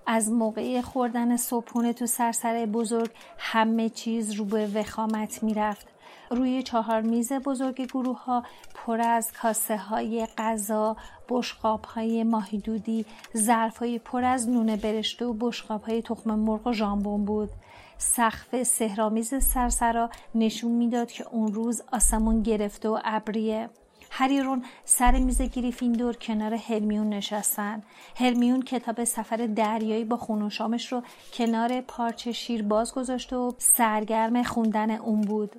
از 0.07 0.33
موقع 0.33 0.81
خوردن 0.81 1.37
صبحونه 1.37 1.93
تو 1.93 2.07
سرسره 2.07 2.67
بزرگ 2.67 3.11
همه 3.39 3.89
چیز 3.89 4.33
رو 4.33 4.45
به 4.45 4.67
وخامت 4.75 5.43
می‌رفت. 5.43 5.87
روی 6.31 6.63
چهار 6.63 7.01
میز 7.01 7.33
بزرگ 7.33 7.81
گروه 7.81 8.25
ها 8.25 8.43
پر 8.75 9.01
از 9.01 9.33
کاسه 9.33 9.77
های 9.77 10.27
غذا، 10.39 10.97
بشقاب 11.29 11.85
های 11.85 12.25
ماهیدودی، 12.25 13.07
ظرف 13.37 13.79
های 13.79 13.99
پر 13.99 14.25
از 14.25 14.49
نون 14.49 14.77
برشته 14.77 15.25
و 15.27 15.33
بشقاب 15.33 15.83
های 15.83 16.03
تخم 16.03 16.35
مرغ 16.35 16.67
و 16.67 16.73
ژامبون 16.73 17.25
بود. 17.25 17.51
سقف 17.99 18.63
سهرامیز 18.63 19.45
سرسرا 19.45 20.11
نشون 20.35 20.73
می‌داد 20.73 21.11
که 21.11 21.25
اون 21.31 21.55
روز 21.55 21.83
آسمون 21.93 22.43
گرفته 22.43 22.89
و 22.89 22.99
ابریه. 23.05 23.71
هریرون 24.11 24.65
سر 24.85 25.19
میز 25.19 25.43
گریفیندور 25.43 26.17
کنار 26.17 26.55
هرمیون 26.55 27.09
نشستن. 27.09 27.83
هرمیون 28.17 28.63
کتاب 28.63 29.05
سفر 29.05 29.37
دریایی 29.37 30.05
با 30.05 30.17
خون 30.17 30.49
شامش 30.49 30.93
رو 30.93 31.03
کنار 31.33 31.81
پارچه 31.81 32.33
شیر 32.33 32.63
باز 32.63 32.95
گذاشته 32.95 33.37
و 33.37 33.53
سرگرم 33.59 34.43
خوندن 34.43 34.91
اون 34.91 35.21
بود. 35.21 35.57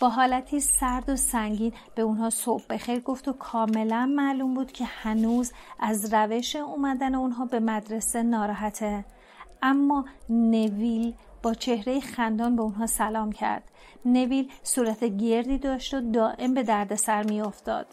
با 0.00 0.08
حالتی 0.08 0.60
سرد 0.60 1.08
و 1.08 1.16
سنگین 1.16 1.72
به 1.94 2.02
اونها 2.02 2.30
صبح 2.30 2.64
بخیر 2.70 3.00
گفت 3.00 3.28
و 3.28 3.32
کاملا 3.32 4.06
معلوم 4.06 4.54
بود 4.54 4.72
که 4.72 4.84
هنوز 4.84 5.52
از 5.80 6.14
روش 6.14 6.56
اومدن 6.56 7.14
اونها 7.14 7.44
به 7.44 7.60
مدرسه 7.60 8.22
ناراحته. 8.22 9.04
اما 9.62 10.04
نویل 10.28 11.14
با 11.42 11.54
چهره 11.54 12.00
خندان 12.00 12.56
به 12.56 12.62
اونها 12.62 12.86
سلام 12.86 13.32
کرد. 13.32 13.62
نویل 14.04 14.50
صورت 14.62 15.04
گردی 15.04 15.58
داشت 15.58 15.94
و 15.94 16.00
دائم 16.00 16.54
به 16.54 16.62
دردسر 16.62 17.22
میافتاد. 17.22 17.86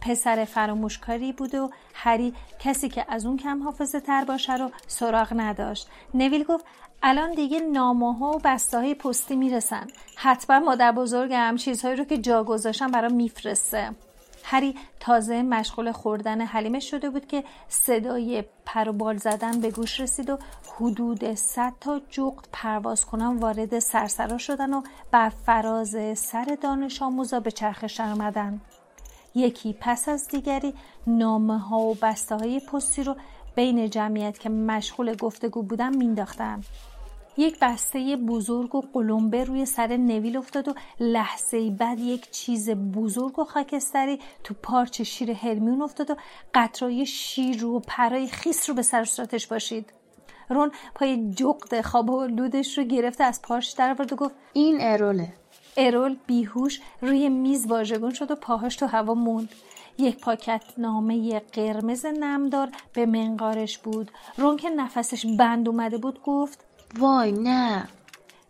پسر 0.00 0.44
فراموشکاری 0.44 1.32
بود 1.32 1.54
و 1.54 1.70
هری 1.94 2.34
کسی 2.58 2.88
که 2.88 3.04
از 3.08 3.26
اون 3.26 3.36
کم 3.36 3.62
حافظه 3.62 4.00
تر 4.00 4.24
باشه 4.24 4.56
رو 4.56 4.70
سراغ 4.86 5.32
نداشت. 5.36 5.88
نویل 6.14 6.44
گفت 6.44 6.64
الان 7.02 7.32
دیگه 7.32 7.60
نامه 7.60 8.14
ها 8.14 8.30
و 8.30 8.40
بسته 8.44 8.78
های 8.78 8.94
پستی 8.94 9.36
می‌رسن. 9.36 9.86
حتما 10.16 10.58
مادر 10.58 10.92
بزرگم 10.92 11.56
چیزهایی 11.56 11.96
رو 11.96 12.04
که 12.04 12.18
جا 12.18 12.44
گذاشتم 12.44 12.90
برام 12.90 13.12
میفرسته. 13.12 13.90
هری 14.50 14.74
تازه 15.00 15.42
مشغول 15.42 15.92
خوردن 15.92 16.40
حلیمه 16.40 16.80
شده 16.80 17.10
بود 17.10 17.26
که 17.26 17.44
صدای 17.68 18.44
پر 18.66 18.88
و 18.88 18.92
بال 18.92 19.16
زدن 19.16 19.60
به 19.60 19.70
گوش 19.70 20.00
رسید 20.00 20.30
و 20.30 20.38
حدود 20.76 21.34
صد 21.34 21.72
تا 21.80 22.00
جغد 22.10 22.48
پرواز 22.52 23.04
کنن 23.04 23.36
وارد 23.36 23.78
سرسرا 23.78 24.38
شدن 24.38 24.74
و 24.74 24.82
بر 25.10 25.28
فراز 25.28 26.18
سر 26.18 26.56
دانش 26.62 27.02
آموزا 27.02 27.40
به 27.40 27.50
چرخش 27.50 28.00
آمدن. 28.00 28.60
یکی 29.34 29.76
پس 29.80 30.08
از 30.08 30.28
دیگری 30.28 30.74
نامه 31.06 31.58
ها 31.58 31.78
و 31.78 31.94
بسته 31.94 32.36
های 32.36 32.60
پستی 32.60 33.02
رو 33.02 33.16
بین 33.54 33.90
جمعیت 33.90 34.38
که 34.38 34.48
مشغول 34.48 35.16
گفتگو 35.16 35.62
بودن 35.62 35.96
مینداختن 35.96 36.60
یک 37.38 37.58
بسته 37.60 38.16
بزرگ 38.16 38.74
و 38.74 38.80
قلمبه 38.80 39.44
روی 39.44 39.66
سر 39.66 39.96
نویل 39.96 40.36
افتاد 40.36 40.68
و 40.68 40.74
لحظه 41.00 41.70
بعد 41.70 42.00
یک 42.00 42.30
چیز 42.30 42.70
بزرگ 42.70 43.38
و 43.38 43.44
خاکستری 43.44 44.18
تو 44.44 44.54
پارچ 44.62 45.02
شیر 45.02 45.30
هرمیون 45.30 45.82
افتاد 45.82 46.10
و 46.10 46.16
قطرای 46.54 47.06
شیر 47.06 47.64
و 47.64 47.80
پرای 47.80 48.26
خیس 48.26 48.68
رو 48.68 48.74
به 48.74 48.82
سر 48.82 49.04
صورتش 49.04 49.46
باشید 49.46 49.92
رون 50.50 50.70
پای 50.94 51.30
جغد 51.30 51.80
خواب 51.80 52.10
و 52.10 52.24
لودش 52.24 52.78
رو 52.78 52.84
گرفته 52.84 53.24
از 53.24 53.42
پارچ 53.42 53.76
در 53.76 53.96
و 53.98 54.04
گفت 54.04 54.34
این 54.52 54.78
اروله 54.80 55.32
ارول 55.76 56.16
بیهوش 56.26 56.80
روی 57.00 57.28
میز 57.28 57.66
واژگون 57.66 58.14
شد 58.14 58.30
و 58.30 58.34
پاهاش 58.34 58.76
تو 58.76 58.86
هوا 58.86 59.14
موند. 59.14 59.48
یک 59.98 60.20
پاکت 60.20 60.62
نامه 60.78 61.40
قرمز 61.40 62.06
نمدار 62.06 62.68
به 62.92 63.06
منقارش 63.06 63.78
بود. 63.78 64.10
رون 64.36 64.56
که 64.56 64.70
نفسش 64.70 65.26
بند 65.26 65.68
اومده 65.68 65.98
بود 65.98 66.22
گفت 66.22 66.67
وای 66.98 67.32
نه. 67.32 67.88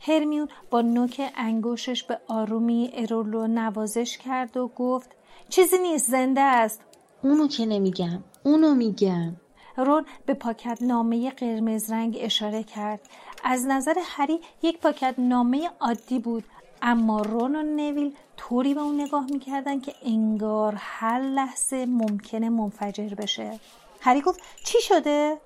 هرمیون 0.00 0.48
با 0.70 0.80
نوک 0.80 1.32
انگوشش 1.36 2.02
به 2.02 2.20
آرومی 2.28 2.90
ارول 2.94 3.32
رو 3.32 3.46
نوازش 3.46 4.18
کرد 4.18 4.56
و 4.56 4.68
گفت 4.68 5.10
چیزی 5.48 5.78
نیست 5.78 6.10
زنده 6.10 6.40
است. 6.40 6.80
اونو 7.22 7.48
که 7.48 7.66
نمیگم 7.66 8.24
اونو 8.42 8.74
میگم. 8.74 9.36
رون 9.76 10.06
به 10.26 10.34
پاکت 10.34 10.78
نامه 10.82 11.30
قرمز 11.30 11.92
رنگ 11.92 12.18
اشاره 12.20 12.62
کرد. 12.62 13.00
از 13.44 13.66
نظر 13.66 13.94
هری 14.04 14.40
یک 14.62 14.78
پاکت 14.80 15.14
نامه 15.18 15.70
عادی 15.80 16.18
بود 16.18 16.44
اما 16.82 17.22
رون 17.22 17.56
و 17.56 17.62
نویل 17.62 18.14
طوری 18.36 18.74
به 18.74 18.80
اون 18.80 19.00
نگاه 19.00 19.26
می‌کردن 19.30 19.80
که 19.80 19.94
انگار 20.02 20.74
هر 20.78 21.20
لحظه 21.20 21.86
ممکنه 21.86 22.48
منفجر 22.48 23.14
بشه. 23.14 23.60
هری 24.00 24.20
گفت 24.20 24.40
چی 24.64 24.78
شده؟ 24.80 25.36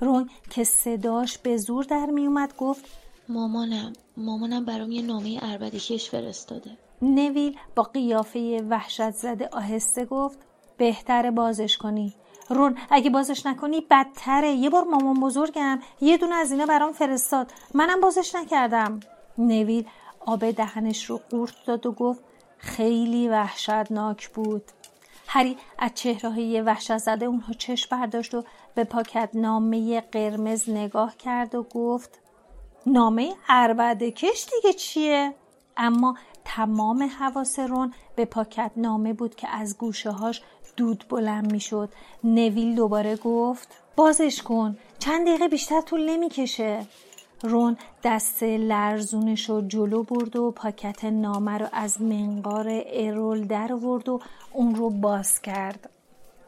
رون 0.00 0.30
که 0.50 0.64
صداش 0.64 1.38
به 1.38 1.56
زور 1.56 1.84
در 1.84 2.06
میومد 2.06 2.56
گفت 2.56 2.84
مامانم 3.28 3.92
مامانم 4.16 4.64
برام 4.64 4.92
یه 4.92 5.02
نامه 5.02 5.38
اربدکش 5.42 6.10
فرستاده. 6.10 6.70
نویل 7.02 7.56
با 7.76 7.82
قیافه 7.82 8.64
وحشت 8.70 9.10
زده 9.10 9.48
آهسته 9.52 10.04
گفت 10.04 10.38
بهتره 10.76 11.30
بازش 11.30 11.76
کنی. 11.76 12.14
رون 12.50 12.78
اگه 12.90 13.10
بازش 13.10 13.46
نکنی 13.46 13.80
بدتره. 13.90 14.50
یه 14.50 14.70
بار 14.70 14.84
مامان 14.84 15.20
بزرگم 15.20 15.80
یه 16.00 16.16
دونه 16.16 16.34
از 16.34 16.52
اینا 16.52 16.66
برام 16.66 16.92
فرستاد. 16.92 17.52
منم 17.74 18.00
بازش 18.00 18.34
نکردم. 18.34 19.00
نویل 19.38 19.86
آب 20.20 20.50
دهنش 20.50 21.04
رو 21.04 21.20
قورت 21.30 21.54
داد 21.66 21.86
و 21.86 21.92
گفت 21.92 22.20
خیلی 22.58 23.28
وحشتناک 23.28 24.28
بود. 24.28 24.62
هری 25.26 25.56
از 25.78 25.90
چهره 25.94 26.62
وحشت 26.62 26.96
زده 26.96 27.26
اونها 27.26 27.52
چشم 27.52 27.96
برداشت 27.96 28.34
و 28.34 28.44
به 28.74 28.84
پاکت 28.84 29.30
نامه 29.34 30.00
قرمز 30.00 30.70
نگاه 30.70 31.16
کرد 31.16 31.54
و 31.54 31.62
گفت 31.62 32.18
نامه 32.86 33.34
عربده 33.48 34.10
کش 34.10 34.46
دیگه 34.50 34.72
چیه؟ 34.72 35.34
اما 35.76 36.16
تمام 36.44 37.02
حواس 37.18 37.58
رون 37.58 37.94
به 38.16 38.24
پاکت 38.24 38.70
نامه 38.76 39.12
بود 39.12 39.34
که 39.34 39.48
از 39.48 39.78
گوشه 39.78 40.10
هاش 40.10 40.42
دود 40.76 41.04
بلند 41.08 41.52
می 41.52 41.60
شد. 41.60 41.88
نویل 42.24 42.74
دوباره 42.74 43.16
گفت 43.16 43.68
بازش 43.96 44.42
کن 44.42 44.76
چند 44.98 45.26
دقیقه 45.26 45.48
بیشتر 45.48 45.80
طول 45.80 46.10
نمی‌کشه. 46.10 46.86
رون 47.42 47.76
دست 48.04 48.42
لرزونش 48.42 49.50
رو 49.50 49.62
جلو 49.68 50.02
برد 50.02 50.36
و 50.36 50.50
پاکت 50.50 51.04
نامه 51.04 51.58
رو 51.58 51.66
از 51.72 52.02
منقار 52.02 52.82
ارول 52.86 53.46
در 53.46 53.74
ورد 53.74 54.08
و 54.08 54.20
اون 54.52 54.74
رو 54.74 54.90
باز 54.90 55.40
کرد. 55.40 55.90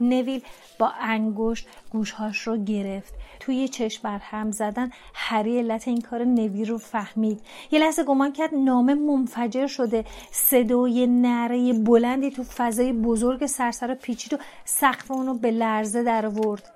نویل 0.01 0.43
با 0.79 0.93
انگشت 1.01 1.69
گوشهاش 1.91 2.39
رو 2.39 2.65
گرفت 2.65 3.15
توی 3.41 3.69
چشم 3.69 4.01
بر 4.03 4.19
هم 4.19 4.51
زدن 4.51 4.91
هری 5.15 5.59
علت 5.59 5.89
این 5.89 6.01
کار 6.01 6.25
نویل 6.25 6.69
رو 6.69 6.79
فهمید 6.79 7.41
یه 7.71 7.79
لحظه 7.79 8.05
گمان 8.05 8.33
کرد 8.33 8.51
نامه 8.55 8.95
منفجر 8.95 9.67
شده 9.67 10.05
صدای 10.33 11.07
نره 11.07 11.73
بلندی 11.73 12.31
تو 12.31 12.43
فضای 12.43 12.93
بزرگ 12.93 13.47
سرسر 13.47 13.95
پیچید 13.95 14.35
و 14.35 14.37
سقف 14.65 15.11
اونو 15.11 15.35
به 15.35 15.51
لرزه 15.51 16.03
در 16.03 16.29
ورد 16.29 16.73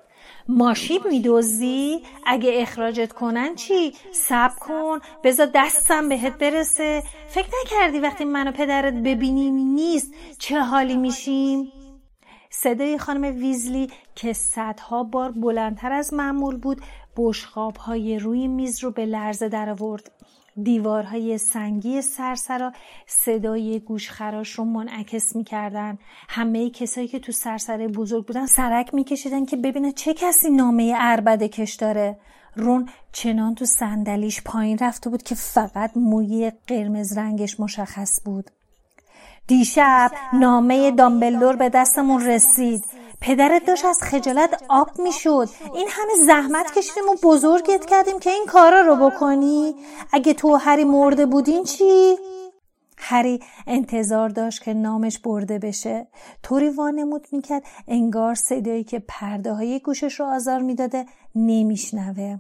ماشین 0.49 1.01
میدوزی؟ 1.11 2.03
اگه 2.27 2.53
اخراجت 2.55 3.13
کنن 3.13 3.55
چی؟ 3.55 3.93
سب 4.13 4.59
کن 4.61 4.99
بذار 5.25 5.49
دستم 5.55 6.09
بهت 6.09 6.39
برسه 6.39 7.03
فکر 7.29 7.49
نکردی 7.65 7.99
وقتی 7.99 8.25
منو 8.25 8.53
پدرت 8.53 8.95
ببینیم 8.95 9.55
نیست 9.55 10.15
چه 10.39 10.61
حالی 10.61 10.97
میشیم؟ 10.97 11.73
صدای 12.51 12.99
خانم 12.99 13.37
ویزلی 13.37 13.91
که 14.15 14.33
صدها 14.33 15.03
بار 15.03 15.33
بلندتر 15.33 15.93
از 15.93 16.15
معمول 16.15 16.57
بود 16.57 16.83
بشخاب 17.17 17.77
های 17.77 18.19
روی 18.19 18.49
میز 18.49 18.85
رو 18.85 18.91
به 18.91 19.07
لرزه 19.07 19.49
در 19.49 19.71
آورد. 19.71 20.11
دیوارهای 20.63 21.39
سنگی 21.39 22.03
سرسرا 22.03 22.73
صدای 23.07 23.81
گوشخراش 23.81 24.51
رو 24.51 24.65
منعکس 24.65 25.37
می‌کردن. 25.37 25.99
همه 26.29 26.71
کسایی 26.71 27.09
که 27.09 27.19
تو 27.19 27.33
سرسره 27.33 27.89
بزرگ 27.89 28.27
بودن 28.27 28.47
سرک 28.47 28.95
میکشیدن 28.95 29.45
که 29.45 29.57
ببینن 29.57 29.93
چه 29.93 30.15
کسی 30.15 30.51
نامه 30.51 30.95
اربده 30.97 31.49
کش 31.49 31.75
داره. 31.75 32.19
رون 32.57 32.89
چنان 33.13 33.55
تو 33.55 33.65
صندلیش 33.65 34.43
پایین 34.43 34.79
رفته 34.79 35.11
بود 35.11 35.23
که 35.23 35.35
فقط 35.35 35.97
موی 35.97 36.53
قرمز 36.67 37.19
رنگش 37.19 37.61
مشخص 37.61 38.21
بود. 38.25 38.51
دیشب 39.51 40.11
نامه 40.33 40.91
دامبلدور 40.91 41.57
به 41.57 41.69
دستمون 41.69 42.27
رسید. 42.27 42.85
پدرت 43.21 43.65
داشت 43.65 43.85
از 43.85 43.99
خجالت 44.03 44.63
آب 44.69 44.89
می‌شد. 44.99 45.49
این 45.75 45.89
همه 45.91 46.27
زحمت 46.27 46.73
کشیدیم 46.79 47.09
و 47.09 47.15
بزرگت 47.23 47.87
کردیم 47.87 48.19
که 48.19 48.31
این 48.31 48.47
کارا 48.47 48.81
رو 48.81 49.11
بکنی. 49.11 49.75
اگه 50.13 50.35
تو 50.35 50.57
هری 50.57 50.85
مرده 50.85 51.27
بودین 51.27 51.65
چی؟ 51.65 52.17
هری 52.99 53.41
انتظار 53.67 54.29
داشت 54.29 54.63
که 54.63 54.75
نامش 54.75 55.19
برده 55.19 55.59
بشه. 55.59 56.07
طوری 56.43 56.69
وانمود 56.69 57.27
می‌کرد 57.33 57.63
انگار 57.89 58.35
صدایی 58.35 58.85
که 58.85 59.03
پرده 59.09 59.53
های 59.53 59.81
گوشش 59.81 60.21
رو 60.21 60.27
آزار 60.27 60.61
می‌داده 60.61 61.07
نمیشنوه. 61.35 62.39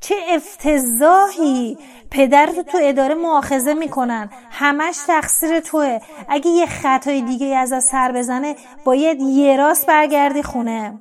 چه 0.00 0.14
افتضاحی. 0.28 1.78
پدرت 2.10 2.60
تو 2.60 2.78
اداره 2.82 3.14
معاخزه 3.14 3.74
می‌کنن. 3.74 4.30
همش 4.50 4.98
تقصیر 5.06 5.60
توه. 5.60 5.98
اگه 6.28 6.50
یه 6.50 6.66
خطای 6.66 7.22
دیگه 7.22 7.46
از 7.46 7.84
سر 7.84 8.12
بزنه 8.12 8.56
باید 8.84 9.20
یه 9.20 9.56
راست 9.56 9.86
برگردی 9.86 10.42
خونه. 10.42 10.98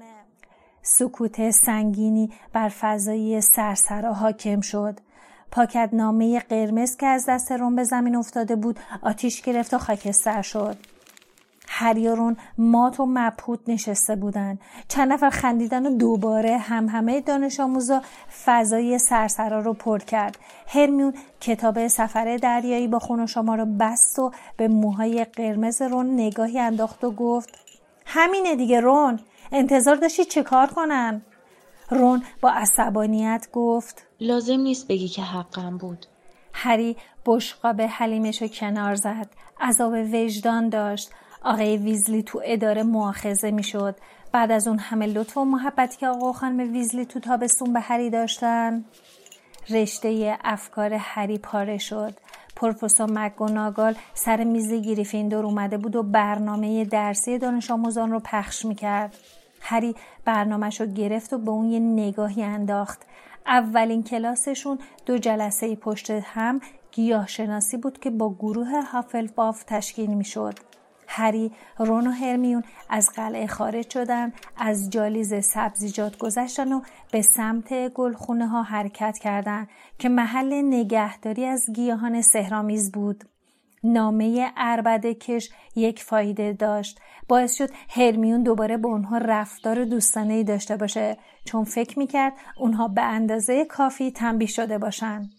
سکوت 0.81 1.51
سنگینی 1.51 2.31
بر 2.53 2.69
فضای 2.69 3.41
سرسرا 3.41 4.13
حاکم 4.13 4.61
شد. 4.61 4.99
پاکت 5.51 5.89
نامه 5.93 6.39
قرمز 6.39 6.97
که 6.97 7.05
از 7.05 7.25
دست 7.29 7.51
روم 7.51 7.75
به 7.75 7.83
زمین 7.83 8.15
افتاده 8.15 8.55
بود 8.55 8.79
آتیش 9.01 9.41
گرفت 9.41 9.73
و 9.73 9.77
خاکستر 9.77 10.41
شد. 10.41 10.77
هریارون 11.79 12.37
مات 12.57 12.99
و 12.99 13.05
مبهوت 13.05 13.59
نشسته 13.67 14.15
بودند 14.15 14.59
چند 14.87 15.13
نفر 15.13 15.29
خندیدن 15.29 15.85
و 15.85 15.97
دوباره 15.97 16.57
هم 16.57 16.89
همه 16.89 17.21
دانش 17.21 17.59
آموزا 17.59 18.01
فضای 18.45 18.99
سرسرا 18.99 19.59
رو 19.59 19.73
پر 19.73 19.99
کرد. 19.99 20.37
هرمیون 20.67 21.13
کتاب 21.41 21.87
سفر 21.87 22.37
دریایی 22.37 22.87
با 22.87 22.99
خون 22.99 23.25
شما 23.25 23.55
رو 23.55 23.65
بست 23.65 24.19
و 24.19 24.31
به 24.57 24.67
موهای 24.67 25.23
قرمز 25.23 25.81
رون 25.81 26.13
نگاهی 26.13 26.59
انداخت 26.59 27.03
و 27.03 27.11
گفت 27.11 27.49
همینه 28.05 28.55
دیگه 28.55 28.79
رون 28.79 29.19
انتظار 29.51 29.95
داشتی 29.95 30.25
چه 30.25 30.43
کار 30.43 30.67
کنن 30.67 31.21
رون 31.89 32.23
با 32.41 32.49
عصبانیت 32.49 33.47
گفت 33.53 34.05
لازم 34.19 34.59
نیست 34.59 34.87
بگی 34.87 35.07
که 35.07 35.21
حقم 35.21 35.77
بود. 35.77 36.05
هری 36.53 36.97
بشقاب 37.25 37.81
حلیمش 37.81 38.41
رو 38.41 38.47
کنار 38.47 38.95
زد. 38.95 39.27
عذاب 39.61 39.93
وجدان 40.13 40.69
داشت. 40.69 41.11
آقای 41.43 41.77
ویزلی 41.77 42.23
تو 42.23 42.41
اداره 42.45 42.83
مؤاخذه 42.83 43.51
می‌شد. 43.51 43.95
بعد 44.31 44.51
از 44.51 44.67
اون 44.67 44.79
همه 44.79 45.05
لطف 45.07 45.37
و 45.37 45.45
محبتی 45.45 45.97
که 45.97 46.07
آقا 46.07 46.33
خانم 46.33 46.73
ویزلی 46.73 47.05
تو 47.05 47.19
تابستون 47.19 47.73
به 47.73 47.79
هری 47.79 48.09
داشتن 48.09 48.85
رشته 49.69 50.37
افکار 50.43 50.93
هری 50.93 51.37
پاره 51.37 51.77
شد. 51.77 52.13
پروفسور 52.55 53.11
مکگوناگال 53.11 53.95
سر 54.13 54.43
میز 54.43 54.73
گریفیندور 54.73 55.45
اومده 55.45 55.77
بود 55.77 55.95
و 55.95 56.03
برنامه 56.03 56.85
درسی 56.85 57.37
دانش 57.37 57.71
آموزان 57.71 58.11
رو 58.11 58.19
پخش 58.19 58.65
می‌کرد. 58.65 59.15
هری 59.61 59.95
برنامهش 60.25 60.81
رو 60.81 60.87
گرفت 60.87 61.33
و 61.33 61.37
به 61.37 61.51
اون 61.51 61.65
یه 61.65 61.79
نگاهی 61.79 62.43
انداخت. 62.43 63.01
اولین 63.45 64.03
کلاسشون 64.03 64.79
دو 65.05 65.17
جلسه 65.17 65.75
پشت 65.75 66.09
هم 66.09 66.61
گیاه 66.91 67.27
شناسی 67.27 67.77
بود 67.77 67.99
که 67.99 68.09
با 68.09 68.33
گروه 68.33 68.81
هافلباف 68.81 69.63
تشکیل 69.63 70.09
می‌شد. 70.09 70.53
هری، 71.07 71.51
رون 71.77 72.07
و 72.07 72.11
هرمیون 72.11 72.63
از 72.89 73.09
قلعه 73.15 73.47
خارج 73.47 73.89
شدن، 73.89 74.33
از 74.57 74.89
جالیز 74.89 75.45
سبزیجات 75.45 76.17
گذشتن 76.17 76.73
و 76.73 76.81
به 77.11 77.21
سمت 77.21 77.87
گلخونه 77.93 78.47
ها 78.47 78.63
حرکت 78.63 79.17
کردند 79.17 79.67
که 79.99 80.09
محل 80.09 80.61
نگهداری 80.61 81.45
از 81.45 81.65
گیاهان 81.73 82.21
سهرامیز 82.21 82.91
بود. 82.91 83.23
نامه 83.83 84.51
اربده 84.57 85.13
کش 85.13 85.49
یک 85.75 86.03
فایده 86.03 86.53
داشت 86.53 86.99
باعث 87.27 87.53
شد 87.53 87.69
هرمیون 87.89 88.43
دوباره 88.43 88.77
به 88.77 88.87
اونها 88.87 89.17
رفتار 89.17 89.85
دوستانه 89.85 90.43
داشته 90.43 90.77
باشه 90.77 91.17
چون 91.45 91.63
فکر 91.63 91.99
می‌کرد 91.99 92.33
اونها 92.59 92.87
به 92.87 93.01
اندازه 93.01 93.65
کافی 93.65 94.11
تنبیه 94.11 94.47
شده 94.47 94.77
باشن 94.77 95.29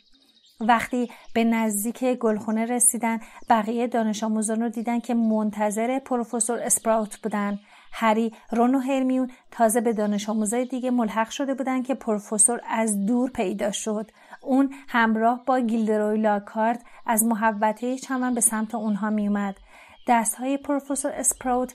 وقتی 0.61 1.11
به 1.35 1.45
نزدیک 1.45 2.05
گلخونه 2.05 2.65
رسیدن 2.65 3.21
بقیه 3.51 3.87
دانش 3.87 4.25
آموزان 4.25 4.63
رو 4.63 4.69
دیدن 4.69 5.01
که 5.01 5.15
منتظر 5.15 5.99
پروفسور 5.99 6.59
اسپراوت 6.59 7.17
بودن. 7.17 7.59
هری 7.93 8.33
رون 8.53 8.75
و 8.75 8.79
هرمیون 8.79 9.31
تازه 9.51 9.81
به 9.81 9.93
دانش 9.93 10.29
آموزای 10.29 10.65
دیگه 10.65 10.91
ملحق 10.91 11.31
شده 11.31 11.55
بودن 11.55 11.83
که 11.83 11.95
پروفسور 11.95 12.61
از 12.69 13.07
دور 13.07 13.31
پیدا 13.31 13.73
شد. 13.73 14.11
اون 14.43 14.75
همراه 14.89 15.45
با 15.47 15.61
گیلدروی 15.61 16.21
لاکارد 16.21 16.85
از 17.07 17.25
محوطه 17.25 17.99
چمن 17.99 18.35
به 18.35 18.41
سمت 18.41 18.75
اونها 18.75 19.11
میومد 19.11 19.57
دستهای 20.09 20.57
پروفسور 20.57 21.13
اسپراوت 21.13 21.75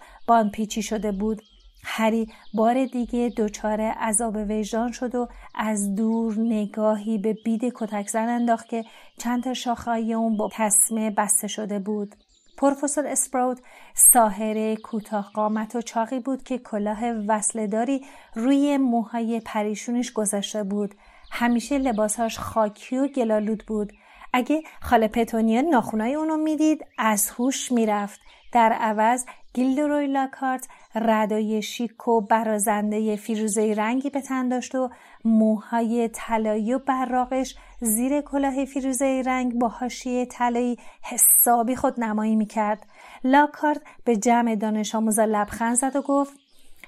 پیچی 0.54 0.82
شده 0.82 1.12
بود. 1.12 1.42
هری 1.84 2.28
بار 2.54 2.86
دیگه 2.86 3.34
دچار 3.38 3.82
عذاب 3.82 4.36
وجدان 4.50 4.92
شد 4.92 5.16
و 5.16 5.28
از 5.56 5.96
دور 5.96 6.36
نگاهی 6.40 7.18
به 7.18 7.34
بید 7.46 7.62
کتک 7.76 8.10
زن 8.10 8.30
انداخت 8.30 8.70
که 8.70 8.86
چند 9.18 9.44
تا 9.44 9.54
شاخهای 9.54 10.14
اون 10.14 10.38
با 10.38 10.50
تسمه 10.54 11.12
بسته 11.12 11.48
شده 11.48 11.80
بود. 11.80 12.16
پروفسور 12.58 13.08
اسپراوت 13.08 13.60
ساهره 13.94 14.76
کوتاه 14.76 15.32
قامت 15.34 15.76
و 15.76 15.82
چاقی 15.82 16.20
بود 16.20 16.44
که 16.44 16.58
کلاه 16.58 17.06
وصلداری 17.28 18.06
روی 18.36 18.78
موهای 18.78 19.42
پریشونش 19.46 20.12
گذاشته 20.12 20.64
بود. 20.64 20.96
همیشه 21.32 21.78
لباسهاش 21.78 22.40
خاکی 22.40 22.98
و 22.98 23.08
گلالود 23.08 23.64
بود. 23.68 23.94
اگه 24.34 24.62
خاله 24.82 25.08
پتونیا 25.08 25.62
ناخونای 25.62 26.16
اونو 26.16 26.38
می‌دید 26.38 26.86
از 26.98 27.30
هوش 27.30 27.72
می‌رفت. 27.72 28.20
در 28.54 28.74
عوض 28.74 29.26
گیلدروی 29.54 30.08
لاکارت 30.08 30.68
ردای 30.96 31.62
شیک 31.62 32.08
و 32.08 32.22
برازنده 32.22 33.16
فیروزه 33.16 33.74
رنگی 33.78 34.10
به 34.10 34.22
تن 34.22 34.48
داشت 34.48 34.76
و 34.76 34.90
موهای 35.26 36.10
طلایی 36.14 36.74
و 36.74 36.80
براقش 36.80 37.56
زیر 37.80 38.22
کلاه 38.22 38.66
فیروزه 38.66 39.24
رنگ 39.26 39.60
با 39.60 39.68
حاشیه 39.68 40.26
طلایی 40.26 40.78
حسابی 41.04 41.76
خود 41.76 42.00
نمایی 42.00 42.36
می‌کرد. 42.36 42.86
لاکارت 43.24 43.82
به 44.06 44.18
جمع 44.18 44.56
دانش 44.56 44.96
آموزا 44.96 45.26
لبخند 45.26 45.76
زد 45.76 45.96
و 45.96 46.02
گفت 46.02 46.34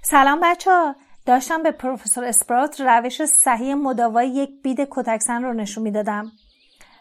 سلام 0.02 0.40
بچه 0.44 0.72
ها. 0.72 0.96
داشتم 1.26 1.64
به 1.64 1.72
پروفسور 1.72 2.24
اسپرات 2.24 2.82
روش 2.82 3.26
صحیح 3.26 3.74
مداوای 3.74 4.30
یک 4.30 4.50
بید 4.64 4.88
کتکسن 4.92 5.44
رو 5.44 5.54
نشون 5.54 5.84
می‌دادم. 5.84 6.32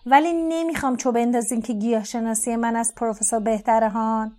ولی 0.06 0.32
نمی‌خوام 0.32 0.96
چوب 0.96 1.14
بندازیم 1.14 1.62
که 1.62 1.72
گیاه 1.72 2.04
شناسی 2.04 2.56
من 2.56 2.76
از 2.76 2.94
پروفسور 2.96 3.40
بهتره 3.40 3.88
هان 3.88 4.32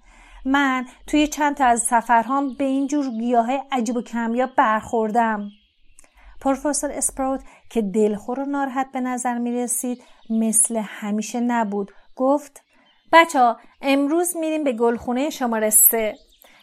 من 0.45 0.85
توی 1.07 1.27
چند 1.27 1.55
تا 1.55 1.65
از 1.65 1.81
سفرهام 1.81 2.53
به 2.53 2.63
این 2.63 2.87
جور 2.87 3.09
گیاه 3.09 3.51
عجیب 3.71 3.97
و 3.97 4.01
کمیاب 4.01 4.49
برخوردم. 4.55 5.49
پروفسور 6.41 6.91
اسپراوت 6.91 7.41
که 7.69 7.81
دلخور 7.81 8.39
و 8.39 8.45
ناراحت 8.45 8.91
به 8.93 9.01
نظر 9.01 9.37
می 9.37 9.51
رسید 9.51 10.03
مثل 10.29 10.81
همیشه 10.85 11.39
نبود 11.39 11.91
گفت 12.15 12.61
بچه 13.11 13.39
ها 13.39 13.57
امروز 13.81 14.37
میریم 14.37 14.63
به 14.63 14.73
گلخونه 14.73 15.29
شماره 15.29 15.69
سه. 15.69 16.15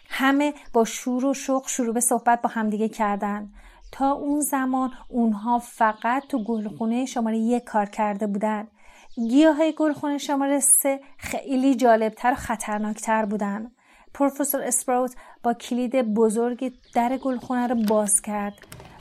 همه 0.08 0.54
با 0.72 0.84
شور 0.84 1.24
و 1.24 1.34
شوق 1.34 1.68
شروع 1.68 1.94
به 1.94 2.00
صحبت 2.00 2.42
با 2.42 2.48
همدیگه 2.48 2.88
کردن. 2.88 3.50
تا 3.92 4.12
اون 4.12 4.40
زمان 4.40 4.90
اونها 5.08 5.58
فقط 5.58 6.26
تو 6.28 6.44
گلخونه 6.44 7.06
شماره 7.06 7.38
یک 7.38 7.64
کار 7.64 7.86
کرده 7.86 8.26
بودن. 8.26 8.68
گیاه 9.14 9.72
گلخونه 9.72 10.18
شماره 10.18 10.60
سه 10.60 11.00
خیلی 11.18 11.74
جالبتر 11.74 12.32
و 12.32 12.34
خطرناکتر 12.34 13.24
بودن. 13.24 13.70
پروفسور 14.14 14.62
اسپراوت 14.62 15.14
با 15.42 15.54
کلید 15.54 16.14
بزرگی 16.14 16.72
در 16.94 17.16
گلخونه 17.16 17.66
رو 17.66 17.74
باز 17.74 18.22
کرد. 18.22 18.54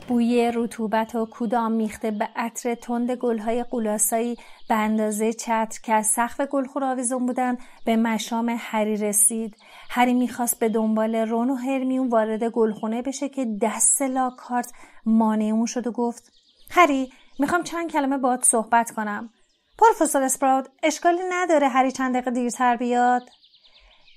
بوی 0.07 0.51
رطوبت 0.55 1.15
و 1.15 1.25
کود 1.25 1.55
میخته 1.55 2.11
به 2.11 2.29
عطر 2.35 2.75
تند 2.75 3.11
گلهای 3.11 3.63
قولاسایی 3.63 4.37
به 4.69 4.75
اندازه 4.75 5.33
چتر 5.33 5.79
که 5.83 5.93
از 5.93 6.07
سقف 6.07 6.41
گلخور 6.41 6.83
آویزون 6.83 7.25
بودن 7.25 7.57
به 7.85 7.95
مشام 7.95 8.55
هری 8.59 8.97
رسید. 8.97 9.55
هری 9.89 10.13
می‌خواست 10.13 10.59
به 10.59 10.69
دنبال 10.69 11.15
رون 11.15 11.49
و 11.49 11.55
هرمیون 11.55 12.09
وارد 12.09 12.43
گلخونه 12.43 13.01
بشه 13.01 13.29
که 13.29 13.57
دست 13.61 14.01
لاکارت 14.01 14.71
مانع 15.05 15.45
اون 15.45 15.65
شد 15.65 15.87
و 15.87 15.91
گفت 15.91 16.31
هری 16.69 17.11
می‌خوام 17.39 17.63
چند 17.63 17.91
کلمه 17.91 18.17
باهات 18.17 18.45
صحبت 18.45 18.91
کنم. 18.91 19.29
پروفسور 19.77 20.23
اسپراود 20.23 20.69
اشکالی 20.83 21.21
نداره 21.29 21.67
هری 21.67 21.91
چند 21.91 22.13
دقیقه 22.13 22.31
دیرتر 22.31 22.75
بیاد؟ 22.75 23.29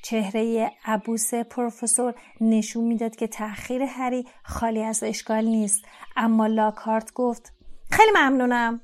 چهره 0.03 0.73
عبوس 0.85 1.35
پروفسور 1.35 2.15
نشون 2.41 2.85
می‌داد 2.85 3.17
که 3.17 3.27
تأخیر 3.27 3.83
هری 3.83 4.27
خالی 4.45 4.83
از 4.83 5.03
اشکال 5.03 5.45
نیست. 5.45 5.85
اما 6.17 6.47
لاکارت 6.47 7.13
گفت 7.13 7.53
خیلی 7.91 8.11
ممنونم. 8.17 8.81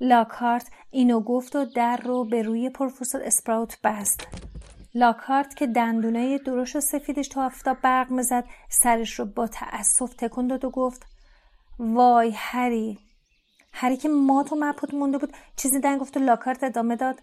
لاکارت 0.00 0.70
اینو 0.90 1.20
گفت 1.20 1.56
و 1.56 1.64
در 1.64 1.96
رو 1.96 2.24
به 2.24 2.42
روی 2.42 2.70
پروفسور 2.70 3.22
اسپراوت 3.22 3.78
بست. 3.84 4.26
لاکارت 4.94 5.56
که 5.56 5.66
دندونه 5.66 6.38
درشت 6.38 6.76
و 6.76 6.80
سفیدش 6.80 7.28
تا 7.28 7.46
آفتاب 7.46 7.80
برق 7.82 8.12
مزد 8.12 8.44
سرش 8.68 9.18
رو 9.18 9.24
با 9.24 9.46
تأسف 9.46 10.14
تکون 10.14 10.46
داد 10.46 10.64
و 10.64 10.70
گفت 10.70 11.06
وای 11.78 12.32
هری 12.36 12.98
هری 13.72 13.96
که 13.96 14.08
مات 14.08 14.52
و 14.52 14.56
مبهوت 14.56 14.94
مونده 14.94 15.18
بود 15.18 15.32
چیزی 15.56 15.80
دن 15.80 15.98
گفت 15.98 16.16
و 16.16 16.20
لاکارت 16.20 16.64
ادامه 16.64 16.96
داد. 16.96 17.22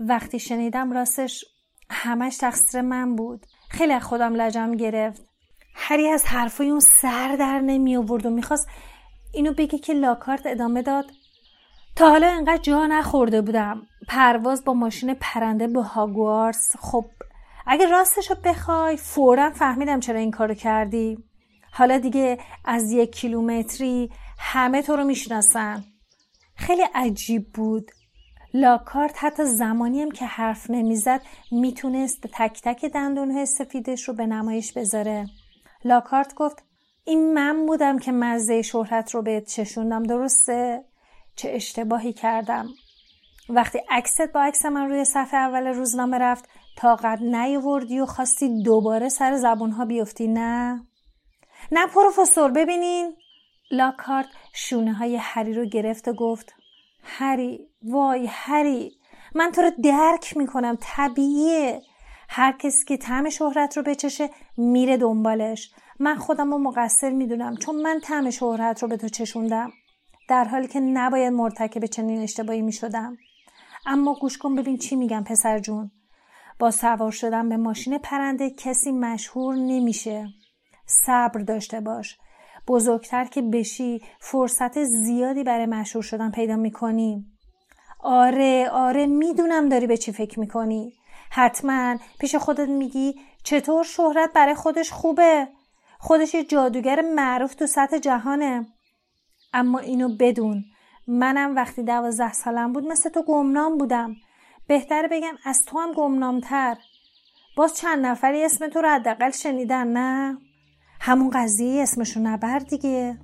وقتی 0.00 0.38
شنیدم 0.38 0.92
راستش 0.92 1.44
همش 1.90 2.36
تقصیر 2.36 2.80
من 2.80 3.16
بود. 3.16 3.46
خیلی 3.70 3.92
از 3.92 4.02
خودم 4.02 4.34
لجم 4.34 4.76
گرفت. 4.76 5.26
هری 5.74 6.08
از 6.08 6.24
حرفای 6.24 6.70
اون 6.70 6.80
سر 6.80 7.36
در 7.38 7.60
نمی 7.60 7.96
آورد 7.96 8.26
و 8.26 8.30
می‌خواست 8.30 8.68
اینو 9.32 9.52
بگه 9.52 9.78
که 9.78 9.92
لاکارت 9.92 10.46
ادامه 10.46 10.82
داد. 10.82 11.04
تا 11.96 12.10
حالا 12.10 12.26
انقدر 12.26 12.62
جا 12.62 12.86
نخورده 12.86 13.42
بودم. 13.42 13.82
پرواز 14.08 14.64
با 14.64 14.74
ماشین 14.74 15.14
پرنده 15.14 15.66
به 15.66 15.82
هاگوارس 15.82 16.76
خب 16.78 17.04
اگه 17.66 17.86
راستش 17.86 18.30
رو 18.30 18.36
بخوای 18.44 18.96
فورا 18.96 19.50
فهمیدم 19.50 20.00
چرا 20.00 20.18
این 20.18 20.30
کارو 20.30 20.54
کردی. 20.54 21.18
حالا 21.78 21.98
دیگه 21.98 22.38
از 22.64 22.92
یک 22.92 23.12
کیلومتری 23.12 24.10
همه 24.38 24.82
تو 24.82 24.96
رو 24.96 25.04
می‌شناسن 25.04 25.84
خیلی 26.54 26.82
عجیب 26.94 27.52
بود. 27.52 27.90
لاکارت 28.54 29.14
حتی 29.16 29.44
زمانی 29.44 30.02
هم 30.02 30.10
که 30.10 30.26
حرف 30.26 30.70
نمی‌زد 30.70 31.22
می‌تونست 31.52 32.26
تک 32.32 32.60
تک 32.62 32.84
دندونهای 32.84 33.46
سفیدش 33.46 34.08
رو 34.08 34.14
به 34.14 34.26
نمایش 34.26 34.72
بذاره. 34.72 35.26
لاکارت 35.84 36.34
گفت 36.34 36.64
این 37.04 37.34
من 37.34 37.66
بودم 37.66 37.98
که 37.98 38.12
مزه 38.12 38.62
شهرت 38.62 39.14
رو 39.14 39.22
بهت 39.22 39.46
چشوندم 39.46 40.02
درسته؟ 40.02 40.84
چه 41.36 41.50
اشتباهی 41.52 42.12
کردم؟ 42.12 42.68
وقتی 43.48 43.78
عکست 43.90 44.32
با 44.34 44.42
عکس 44.42 44.66
من 44.66 44.88
روی 44.88 45.04
صفحه 45.04 45.40
اول 45.40 45.66
روزنامه 45.66 46.18
رفت 46.18 46.48
طاقت 46.78 47.22
نیاوردی 47.22 48.00
و 48.00 48.06
خواستی 48.06 48.62
دوباره 48.62 49.08
سر 49.08 49.36
زبونها 49.36 49.84
بیفتی 49.84 50.28
نه؟ 50.28 50.86
نه 51.72 51.86
پروفسور 51.86 52.50
ببینین. 52.50 53.16
لاکارت 53.70 54.26
شونه 54.52 54.92
های 54.92 55.16
هری 55.16 55.54
رو 55.54 55.64
گرفت 55.64 56.08
و 56.08 56.12
گفت 56.12 56.54
هری 57.02 57.68
وای 57.82 58.26
هری 58.30 58.92
من 59.34 59.52
تو 59.52 59.62
رو 59.62 59.70
درک 59.82 60.36
می‌کنم 60.36 60.78
طبیعیه. 60.80 61.82
هر 62.28 62.52
کسی 62.52 62.84
که 62.84 62.96
طعم 62.96 63.30
شهرت 63.30 63.76
رو 63.76 63.82
بچشه 63.82 64.30
میره 64.56 64.96
دنبالش. 64.96 65.70
من 65.98 66.14
خودم 66.14 66.50
رو 66.50 66.58
مقصر 66.58 67.10
می‌دونم 67.10 67.56
چون 67.56 67.82
من 67.82 68.00
طعم 68.00 68.30
شهرت 68.30 68.82
رو 68.82 68.88
به 68.88 68.96
تو 68.96 69.08
چشوندم. 69.08 69.72
در 70.28 70.44
حالی 70.44 70.68
که 70.68 70.80
نباید 70.80 71.32
مرتکب 71.32 71.86
چنین 71.86 72.22
اشتباهی 72.22 72.62
می‌شدم. 72.62 73.16
اما 73.86 74.14
گوش 74.14 74.38
کن 74.38 74.54
ببین 74.54 74.78
چی 74.78 74.96
میگم 74.96 75.24
پسر 75.24 75.58
جون. 75.58 75.90
با 76.58 76.70
سوار 76.70 77.10
شدن 77.10 77.48
به 77.48 77.56
ماشین 77.56 77.98
پرنده 77.98 78.50
کسی 78.50 78.92
مشهور 78.92 79.54
نمیشه. 79.54 80.28
صبر 80.86 81.40
داشته 81.40 81.80
باش. 81.80 82.18
بزرگتر 82.68 83.24
که 83.24 83.42
بشی 83.42 84.02
فرصت 84.20 84.84
زیادی 84.84 85.44
برای 85.44 85.66
مشهور 85.66 86.02
شدن 86.02 86.30
پیدا 86.30 86.56
می‌کنی. 86.56 87.26
آره 88.00 88.68
آره 88.72 89.06
می‌دونم 89.06 89.68
داری 89.68 89.86
به 89.86 89.96
چی 89.96 90.12
فکر 90.12 90.40
می‌کنی. 90.40 90.92
حتما 91.30 91.96
پیش 92.20 92.34
خودت 92.34 92.68
میگی 92.68 93.14
چطور 93.44 93.84
شهرت 93.84 94.32
برای 94.34 94.54
خودش 94.54 94.92
خوبه. 94.92 95.48
خودش 95.98 96.34
یه 96.34 96.44
جادوگر 96.44 97.00
معروف 97.00 97.54
تو 97.54 97.66
سطح 97.66 97.98
جهانه. 97.98 98.66
اما 99.54 99.78
اینو 99.78 100.16
بدون. 100.20 100.64
منم 101.06 101.56
وقتی 101.56 101.82
دوازده 101.82 102.32
سالم 102.32 102.72
بود 102.72 102.86
مثل 102.86 103.10
تو 103.10 103.22
گمنام 103.22 103.78
بودم. 103.78 104.14
بهتر 104.68 105.08
بگم 105.10 105.34
از 105.44 105.64
تو 105.64 105.78
هم 105.78 105.92
گمنامتر. 105.92 106.76
باز 107.56 107.76
چند 107.76 108.06
نفری 108.06 108.44
اسم 108.44 108.68
تو 108.68 108.80
رو 108.80 108.88
حداقل 108.88 109.30
شنیدن 109.30 109.86
نه؟ 109.86 110.38
همون 111.06 111.30
قضیه 111.30 111.82
اسمشون 111.82 112.26
نبر 112.26 112.58
دیگه. 112.58 113.16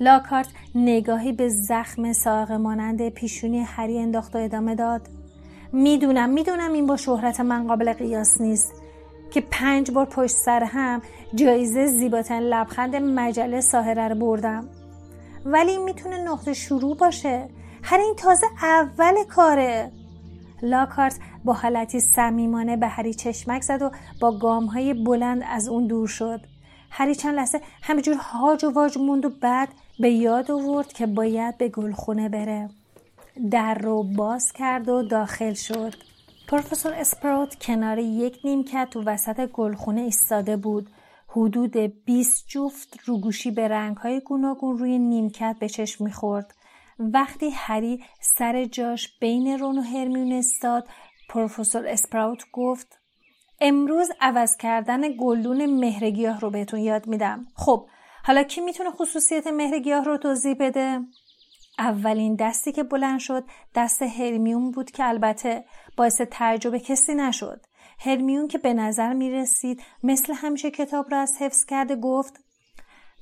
لاکارت 0.00 0.48
نگاهی 0.74 1.32
به 1.32 1.48
زخم 1.48 2.12
ساق 2.12 2.52
مانند 2.52 3.08
پیشونی 3.08 3.60
هری 3.60 3.98
انداخت 3.98 4.36
و 4.36 4.38
ادامه 4.38 4.74
داد. 4.74 5.08
می‌دونم 5.72 6.30
می‌دونم 6.30 6.72
این 6.72 6.86
با 6.86 6.96
شهرت 6.96 7.40
من 7.40 7.66
قابل 7.66 7.92
قیاس 7.92 8.40
نیست. 8.40 8.72
که 9.30 9.40
پنج 9.50 9.90
بار 9.90 10.06
پشت 10.06 10.36
سر 10.36 10.64
هم 10.64 11.02
جایزه 11.34 11.86
زیباترین 11.86 12.42
لبخند 12.42 12.96
مجله 12.96 13.60
ساهره 13.60 14.08
رو 14.08 14.14
بردم. 14.14 14.68
ولی 15.44 15.70
این 15.70 15.84
می‌تونه 15.84 16.22
نقطه 16.22 16.52
شروع 16.52 16.96
باشه. 16.96 17.48
هر 17.82 17.98
این 17.98 18.14
تازه 18.18 18.46
اول 18.62 19.24
کاره. 19.28 19.92
لاکارت 20.62 21.18
با 21.44 21.52
حالتی 21.52 22.00
صمیمانه 22.00 22.76
به 22.76 22.86
هری 22.86 23.14
چشمک 23.14 23.62
زد 23.62 23.82
و 23.82 23.90
با 24.20 24.38
گام 24.38 24.64
های 24.64 24.94
بلند 24.94 25.42
از 25.50 25.68
اون 25.68 25.86
دور 25.86 26.08
شد. 26.08 26.40
هری 26.98 27.14
چند 27.14 27.34
لحظه 27.34 27.60
همینجور 27.82 28.14
هاج 28.14 28.64
و 28.64 28.70
واج 28.70 28.98
موند 28.98 29.24
و 29.24 29.30
بعد 29.30 29.68
به 30.00 30.10
یاد 30.10 30.50
آورد 30.50 30.92
که 30.92 31.06
باید 31.06 31.58
به 31.58 31.68
گلخونه 31.68 32.28
بره. 32.28 32.68
در 33.50 33.74
رو 33.74 34.02
باز 34.02 34.52
کرد 34.52 34.88
و 34.88 35.02
داخل 35.02 35.54
شد. 35.54 35.94
پروفسور 36.48 36.94
اسپروت 36.94 37.54
کنار 37.54 37.98
یک 37.98 38.38
نیمکت 38.44 38.88
تو 38.90 39.02
وسط 39.02 39.50
گلخونه 39.50 40.00
ایستاده 40.00 40.56
بود. 40.56 40.90
حدود 41.28 41.76
20 41.76 42.48
جفت 42.48 42.98
روگوشی 43.04 43.50
به 43.50 43.68
رنگهای 43.68 44.20
گوناگون 44.20 44.78
روی 44.78 44.98
نیمکت 44.98 45.56
به 45.60 45.68
چشم 45.68 46.04
می‌خورد. 46.04 46.54
وقتی 46.98 47.50
هری 47.50 48.04
سر 48.20 48.64
جاش 48.64 49.18
بین 49.20 49.58
رون 49.58 49.78
و 49.78 49.82
هرمیون 49.82 50.32
استاد 50.32 50.88
پروفسور 51.28 51.86
اسپراوت 51.86 52.44
گفت 52.52 53.05
امروز 53.60 54.10
عوض 54.20 54.56
کردن 54.56 55.16
گلدون 55.16 55.66
مهرگیاه 55.66 56.40
رو 56.40 56.50
بهتون 56.50 56.80
یاد 56.80 57.06
میدم. 57.06 57.46
خب 57.54 57.88
حالا 58.24 58.42
کی 58.42 58.60
می‌تونه 58.60 58.90
خصوصیت 58.90 59.46
مهرگیاه 59.46 60.04
رو 60.04 60.16
توضیح 60.16 60.56
بده؟ 60.60 61.00
اولین 61.78 62.34
دستی 62.34 62.72
که 62.72 62.82
بلند 62.82 63.20
شد 63.20 63.44
دست 63.74 64.02
هرمیون 64.02 64.70
بود 64.70 64.90
که 64.90 65.04
البته 65.04 65.64
باعث 65.96 66.20
تعجب 66.20 66.76
کسی 66.76 67.14
نشد. 67.14 67.66
هرمیون 67.98 68.48
که 68.48 68.58
به 68.58 68.74
نظر 68.74 69.12
می 69.12 69.30
رسید 69.30 69.82
مثل 70.02 70.32
همیشه 70.32 70.70
کتاب 70.70 71.06
را 71.10 71.18
از 71.18 71.32
حفظ 71.40 71.64
کرده 71.64 71.96
گفت 71.96 72.45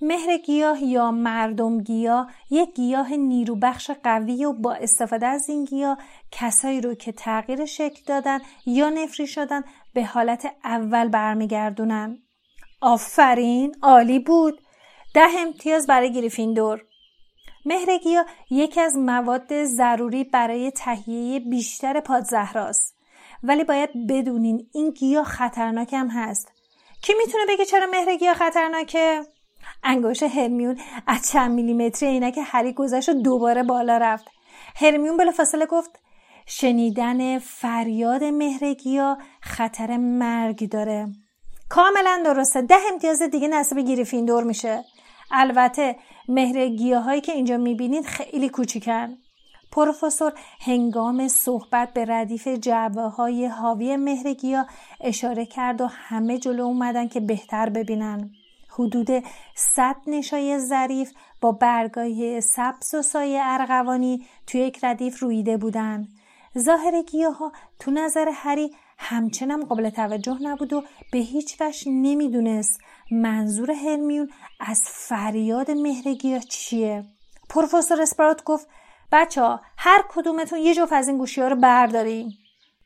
مهر 0.06 0.36
گیاه 0.36 0.82
یا 0.82 1.10
مردم 1.10 1.82
گیاه 1.82 2.30
یک 2.50 2.74
گیاه 2.74 3.12
نیروبخش 3.12 3.90
قوی 3.90 4.44
و 4.44 4.52
با 4.52 4.74
استفاده 4.74 5.26
از 5.26 5.48
این 5.48 5.64
گیاه 5.64 5.98
کسایی 6.30 6.80
رو 6.80 6.94
که 6.94 7.12
تغییر 7.12 7.64
شکل 7.64 8.00
دادن 8.06 8.40
یا 8.66 8.90
نفری 8.90 9.26
شدن 9.26 9.62
به 9.94 10.04
حالت 10.04 10.46
اول 10.64 11.08
برمیگردونن. 11.08 12.18
آفرین 12.80 13.74
عالی 13.82 14.18
بود. 14.18 14.60
ده 15.14 15.28
امتیاز 15.38 15.86
برای 15.86 16.12
گریفیندور. 16.12 16.84
مهر 17.64 17.98
گیاه 17.98 18.26
یکی 18.50 18.80
از 18.80 18.96
مواد 18.96 19.64
ضروری 19.64 20.24
برای 20.24 20.70
تهیه 20.70 21.40
بیشتر 21.40 22.00
پادزهراست. 22.00 22.96
ولی 23.42 23.64
باید 23.64 23.90
بدونین 24.08 24.66
این 24.74 24.90
گیاه 24.90 25.24
خطرناک 25.24 25.92
هم 25.92 26.08
هست. 26.08 26.52
کی 27.02 27.12
می‌تونه 27.18 27.44
بگه 27.48 27.64
چرا 27.64 27.86
مهر 27.86 28.16
گیاه 28.16 28.34
خطرناکه؟ 28.34 29.33
انگوش 29.82 30.22
هرمیون 30.22 30.78
از 31.06 31.30
چند 31.30 31.54
میلیمتری 31.54 32.08
عینک 32.08 32.38
هری 32.42 32.72
گذشت 32.72 33.08
و 33.08 33.12
دوباره 33.12 33.62
بالا 33.62 33.98
رفت. 33.98 34.24
هرمیون 34.76 35.16
بلافاصله 35.16 35.66
گفت 35.66 35.90
شنیدن 36.46 37.38
فریاد 37.38 38.24
مهرگیا 38.24 39.18
خطر 39.40 39.96
مرگ 39.96 40.68
داره. 40.68 41.08
کاملا 41.68 42.22
درسته. 42.24 42.62
ده 42.62 42.76
امتیاز 42.92 43.22
دیگه 43.22 43.48
نصیب 43.48 43.78
گریفیندور 43.78 44.44
میشه. 44.44 44.84
البته 45.30 45.96
مهرگیاهایی 46.28 47.20
که 47.20 47.32
اینجا 47.32 47.56
می‌بینید 47.56 48.06
خیلی 48.06 48.48
کوچیکن. 48.48 49.16
پروفسور 49.72 50.32
هنگام 50.60 51.28
صحبت 51.28 51.92
به 51.92 52.04
ردیف 52.04 52.48
جعبه 52.48 53.02
های 53.02 53.46
حاوی 53.46 53.96
مهرگیا 53.96 54.66
اشاره 55.00 55.46
کرد 55.46 55.80
و 55.80 55.86
همه 55.86 56.38
جلو 56.38 56.64
اومدن 56.64 57.08
که 57.08 57.20
بهتر 57.20 57.70
ببینن. 57.70 58.30
حدود 58.78 59.08
100 59.54 59.96
نشای 60.06 60.58
ظریف 60.58 61.12
با 61.40 61.52
برگای 61.52 62.40
سبز 62.40 62.94
و 62.94 63.02
سایه 63.02 63.40
ارغوانی 63.42 64.26
توی 64.46 64.60
یک 64.60 64.84
ردیف 64.84 65.22
رویده 65.22 65.56
بودن. 65.56 66.08
ظاهر 66.58 67.02
گیاه 67.02 67.52
تو 67.78 67.90
نظر 67.90 68.28
هری 68.34 68.70
همچنان 68.98 69.64
قابل 69.64 69.90
توجه 69.90 70.38
نبود 70.42 70.72
و 70.72 70.82
به 71.12 71.18
هیچ 71.18 71.60
وجه 71.60 71.90
نمی‌دونست 71.90 72.80
منظور 73.10 73.70
هرمیون 73.70 74.30
از 74.60 74.82
فریاد 74.84 75.70
مهر 75.70 76.14
گیاه 76.14 76.42
چیه. 76.42 77.04
پروفسور 77.50 78.02
اسپرات 78.02 78.44
گفت 78.44 78.68
بچه 79.12 79.42
ها 79.42 79.60
هر 79.78 80.04
کدومتون 80.08 80.58
یه 80.58 80.74
جفت 80.74 80.92
از 80.92 81.08
این 81.08 81.18
گوشی 81.18 81.40
ها 81.40 81.48
رو 81.48 81.56
برداریم 81.56 82.38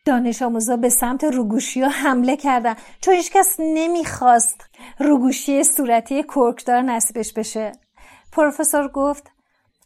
دانش 0.09 0.43
آموزا 0.43 0.77
به 0.77 0.89
سمت 0.89 1.25
روگوشی 1.25 1.81
ها 1.81 1.89
حمله 1.89 2.37
کردن. 2.37 2.75
چون 3.01 3.15
هیچکس 3.15 3.57
نمی‌خواست 3.59 4.71
روگوشی 4.99 5.65
صورتی 5.65 6.23
کرکدار 6.23 6.83
نصیبش 6.83 7.33
بشه. 7.33 7.73
پروفسور 8.33 8.89
گفت 8.89 9.31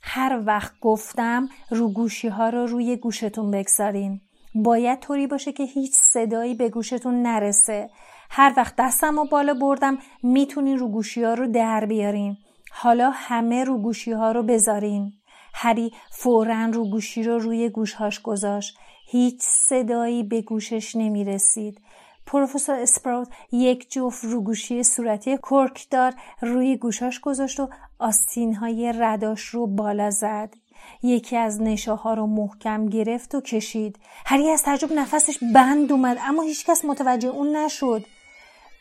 هر 0.03 0.43
وقت 0.47 0.73
گفتم 0.81 1.49
روگوشی 1.71 2.29
ها 2.29 2.49
رو 2.49 2.67
روی 2.67 2.97
گوشتون 2.97 3.51
بگذارین. 3.51 4.21
باید 4.55 5.01
طوری 5.01 5.27
باشه 5.27 5.53
که 5.53 5.65
هیچ 5.65 5.93
صدایی 5.95 6.55
به 6.55 6.69
گوشتون 6.69 7.23
نرسه. 7.23 7.91
هر 8.31 8.55
وقت 8.57 8.75
دستم 8.79 9.17
رو 9.17 9.25
بالا 9.25 9.55
بردم 9.55 9.99
می‌تونین 10.23 10.79
روگوشی 10.79 11.25
ها 11.25 11.35
رو 11.35 11.47
در 11.47 11.87
بیارین. 11.87 12.37
حالا 12.73 13.11
همه 13.15 13.65
روگوشی 13.65 14.13
ها 14.13 14.33
رو 14.33 14.43
بذارین. 14.43 15.13
هری 15.55 15.93
فورا 16.11 16.67
روگوشی 16.67 17.23
رو 17.23 17.39
روی 17.39 17.69
گوشهاش 17.69 18.23
گذاشت. 18.23 18.79
هیچ 19.12 19.40
صدایی 19.40 20.22
به 20.22 20.42
گوشش 20.42 20.96
نمی 20.96 21.25
رسید. 21.25 21.81
پروفسور 22.27 22.75
اسپراوت 22.79 23.29
یک 23.53 23.90
جفت 23.90 24.25
روگوشی 24.25 24.83
صورتی 24.83 25.38
کرکدار 25.51 26.14
روی 26.40 26.77
گوشاش 26.77 27.20
گذاشت 27.20 27.61
و 27.61 27.68
آستین 27.98 28.55
های 28.55 28.92
رداش 28.96 29.42
رو 29.42 29.66
بالا 29.66 30.11
زد. 30.11 30.55
یکی 31.03 31.37
از 31.37 31.61
نشاها 31.61 32.14
رو 32.14 32.27
محکم 32.27 32.87
گرفت 32.87 33.35
و 33.35 33.40
کشید. 33.40 33.98
هری 34.27 34.48
از 34.48 34.62
تعجب 34.62 34.92
نفسش 34.92 35.38
بند 35.55 35.92
اومد 35.92 36.18
اما 36.20 36.42
هیچکس 36.42 36.85
متوجه 36.85 37.29
اون 37.29 37.57
نشد. 37.57 38.05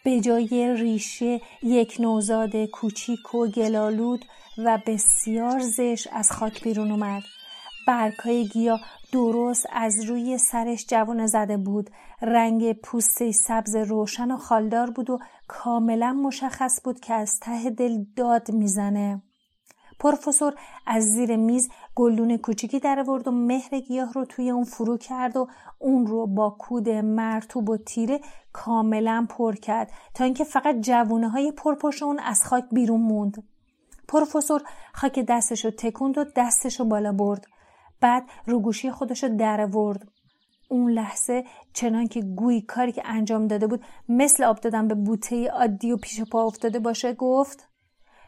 به 0.04 0.20
جای 0.20 0.74
ریشه 0.76 1.42
یک 1.64 1.96
نوزاد 2.00 2.66
کوچیک 2.66 3.36
و 3.36 3.48
گلالود 3.48 4.26
و 4.58 4.80
بسیار 4.88 5.60
زش 5.60 6.08
از 6.12 6.32
خاک 6.32 6.64
بیرون 6.64 6.92
اومد. 6.92 7.24
برگهای 7.88 8.48
گیا 8.48 8.80
درست 9.12 9.66
از 9.72 10.04
روی 10.04 10.38
سرش 10.38 10.86
جوانه 10.88 11.28
زده 11.28 11.58
بود. 11.58 11.90
رنگ 12.22 12.74
پوسته 12.74 13.32
سبز 13.32 13.76
روشن 13.76 14.32
و 14.32 14.38
خالدار 14.38 14.90
بود 14.90 15.10
و 15.10 15.20
کاملا 15.48 16.14
مشخص 16.14 16.82
بود 16.84 17.00
که 17.00 17.14
از 17.14 17.40
ته 17.40 17.70
دل 17.70 18.06
داد 18.16 18.52
می‌زنه. 18.52 19.22
پروفسور 20.00 20.54
از 20.88 21.04
زیر 21.04 21.36
میز 21.36 21.70
گلدون 21.96 22.38
کوچیکی 22.38 22.80
در 22.80 23.10
ورد 23.10 23.28
و 23.28 23.32
مهر 23.32 23.80
گیاه 23.80 24.14
رو 24.14 24.26
توی 24.26 24.50
اون 24.50 24.64
فرو 24.64 24.98
کرد 24.98 25.38
و 25.38 25.48
اون 25.80 26.08
رو 26.08 26.28
با 26.28 26.56
کود 26.60 26.90
مرتوب 26.90 27.70
و 27.70 27.78
تیره 27.78 28.20
کاملا 28.54 29.28
پر 29.30 29.56
کرد 29.56 29.92
تا 30.14 30.24
اینکه 30.24 30.44
فقط 30.44 30.76
جوونه 30.82 31.30
های 31.30 31.52
پرپش 31.52 32.04
اون 32.04 32.20
از 32.20 32.44
خاک 32.44 32.64
بیرون 32.72 33.02
موند. 33.02 33.44
پروفسور 34.08 34.62
خاک 34.94 35.20
دستش 35.20 35.66
رو 35.66 35.72
تکوند 35.72 36.18
و 36.18 36.26
دستش 36.36 36.80
رو 36.80 36.86
بالا 36.86 37.12
برد. 37.12 37.46
بعد 38.02 38.24
روگوشی 38.46 38.92
خودش 38.92 39.24
رو 39.24 39.38
در 39.38 39.66
ورد 39.66 40.08
اون 40.70 40.92
لحظه 40.92 41.44
چنان 41.74 42.08
که 42.08 42.22
گویی 42.22 42.62
کاری 42.62 42.92
که 42.92 43.02
انجام 43.06 43.48
داده 43.48 43.68
بود 43.68 43.84
مثل 44.10 44.44
آب 44.44 44.60
دادن 44.60 44.88
به 44.88 44.96
بوته 44.96 45.48
عادی 45.48 45.92
و 45.92 45.98
پیش 45.98 46.22
پا 46.22 46.44
افتاده 46.44 46.80
باشه 46.80 47.14
گفت 47.14 47.68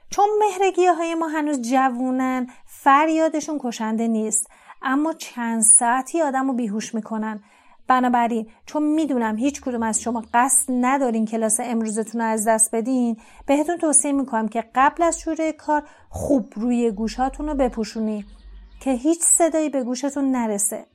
چون 0.09 0.25
مهرگیه 0.39 0.93
های 0.93 1.15
ما 1.15 1.27
هنوز 1.27 1.61
جوونن 1.61 2.47
فریادشون 2.65 3.59
کشنده 3.63 4.07
نیست. 4.07 4.47
اما 4.81 5.13
چند 5.13 5.61
ساعتی 5.61 6.21
آدم 6.21 6.47
رو 6.47 6.53
بیهوش 6.53 6.95
می‌کنن. 6.95 7.43
بنابراین 7.87 8.47
چون 8.65 8.83
می‌دونم 8.83 9.37
هیچ 9.37 9.61
کدوم 9.61 9.83
از 9.83 10.01
شما 10.01 10.23
قصد 10.33 10.73
ندارین 10.81 11.25
کلاس 11.25 11.59
امروزتون 11.63 12.21
رو 12.21 12.27
از 12.27 12.47
دست 12.47 12.75
بدین 12.75 13.17
بهتون 13.45 13.77
توصیه 13.77 14.11
می‌کنم 14.11 14.47
که 14.47 14.63
قبل 14.75 15.03
از 15.03 15.19
شروع 15.19 15.51
کار 15.51 15.83
خوب 16.09 16.53
روی 16.55 16.91
گوشاتون 16.91 17.47
رو 17.47 17.55
بپوشونی 17.55 18.25
که 18.83 18.91
هیچ 18.91 19.21
صدایی 19.21 19.69
به 19.69 19.83
گوشتون 19.83 20.31
نرسه. 20.31 20.85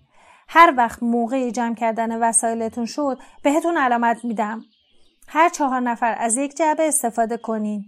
هر 0.48 0.74
وقت 0.76 1.02
موقع 1.02 1.50
جمع 1.50 1.74
کردن 1.74 2.22
وسایلتون 2.22 2.84
شد 2.84 3.18
بهتون 3.42 3.76
علامت 3.76 4.24
میدم. 4.24 4.60
هر 5.28 5.48
چهار 5.48 5.80
نفر 5.80 6.14
از 6.18 6.36
یک 6.36 6.56
جعبه 6.56 6.88
استفاده 6.88 7.36
کنین. 7.36 7.84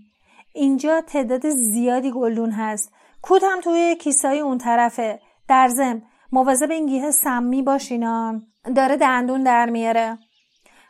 اینجا 0.54 1.00
تعداد 1.00 1.48
زیادی 1.48 2.10
گلدون 2.10 2.50
هست. 2.50 2.92
کود 3.22 3.42
توی 3.62 3.96
کیسای 3.96 4.40
اون 4.40 4.58
طرفه. 4.58 5.20
در 5.48 5.68
زم 5.68 6.02
مواظب 6.32 6.70
این 6.70 6.86
گیه 6.86 7.10
سمی 7.10 7.62
باشینان 7.62 8.46
داره 8.76 8.96
دندون 8.96 9.42
در 9.42 9.70
میاره. 9.70 10.18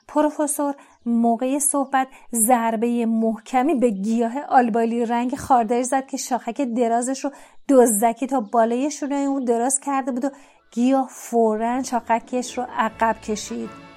پروفسور 0.09 0.75
موقع 1.07 1.59
صحبت 1.59 2.09
ضربه 2.33 3.07
محکمی 3.07 3.75
به 3.75 3.91
گیاه 3.91 4.33
آلبالی 4.49 5.05
رنگ 5.05 5.37
خارداری 5.37 5.85
زد 5.85 6.07
که 6.07 6.17
شاخک 6.17 6.61
درازش 6.61 7.25
رو 7.25 7.31
دزدکی 7.71 8.27
تا 8.27 8.41
بالای 8.41 8.91
شونه 8.91 9.15
اون 9.15 9.45
دراز 9.45 9.81
کرده 9.81 10.13
بود 10.13 10.25
و 10.25 10.31
گیاه 10.71 11.09
فورا 11.11 11.83
شاخکش 11.83 12.59
رو 12.59 12.67
عقب 12.79 13.17
کشید. 13.21 13.90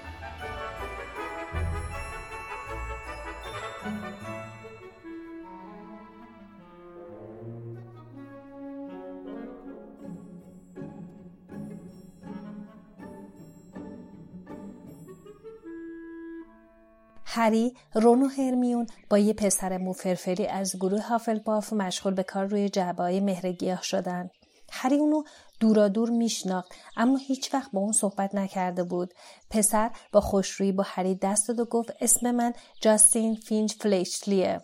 هری، 17.35 17.73
رون 17.93 18.23
و 18.23 18.27
هرمیون 18.27 18.87
با 19.09 19.17
یه 19.17 19.33
پسر 19.33 19.77
موفرفری 19.77 20.47
از 20.47 20.75
گروه 20.75 21.01
هافلپاف 21.01 21.73
مشغول 21.73 22.13
به 22.13 22.23
کار 22.23 22.45
روی 22.45 22.69
جعبه 22.69 23.03
های 23.03 23.19
مهرگیاه 23.19 23.81
شدن. 23.81 24.29
هری 24.71 24.95
اونو 24.95 25.23
دورا 25.59 25.87
دور 25.87 26.09
میشناخت 26.09 26.71
اما 26.97 27.17
هیچ 27.17 27.53
وقت 27.53 27.71
با 27.71 27.81
اون 27.81 27.91
صحبت 27.91 28.35
نکرده 28.35 28.83
بود. 28.83 29.13
پسر 29.49 29.91
با 30.11 30.21
خوشرویی 30.21 30.71
با 30.71 30.83
هری 30.87 31.15
دست 31.15 31.47
داد 31.47 31.59
و 31.59 31.65
گفت 31.65 31.93
اسم 32.01 32.31
من 32.31 32.53
جاستین 32.81 33.35
فینچ 33.35 33.73
فلیشلیه. 33.79 34.61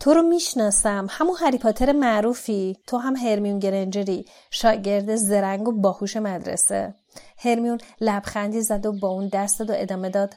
تو 0.00 0.14
رو 0.14 0.22
می‌شناسم 0.22 1.06
همون 1.10 1.36
هری 1.40 1.58
پاتر 1.58 1.92
معروفی 1.92 2.76
تو 2.86 2.96
هم 2.96 3.16
هرمیون 3.16 3.58
گرنجری 3.58 4.24
شاگرد 4.50 5.16
زرنگ 5.16 5.68
و 5.68 5.72
باهوش 5.72 6.16
مدرسه 6.16 6.94
هرمیون 7.38 7.78
لبخندی 8.00 8.60
زد 8.60 8.86
و 8.86 8.92
با 8.92 9.08
اون 9.08 9.28
دست 9.28 9.58
داد 9.58 9.70
و 9.70 9.72
ادامه 9.76 10.08
داد 10.08 10.34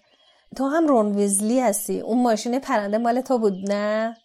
تو 0.53 0.67
هم 0.67 0.87
رون 0.87 1.15
ویزلی 1.15 1.59
هستی؟ 1.59 1.99
اون 1.99 2.23
ماشین 2.23 2.59
پرنده 2.59 2.97
مال 2.97 3.21
تو 3.21 3.37
بود 3.37 3.71
نه؟ 3.71 4.17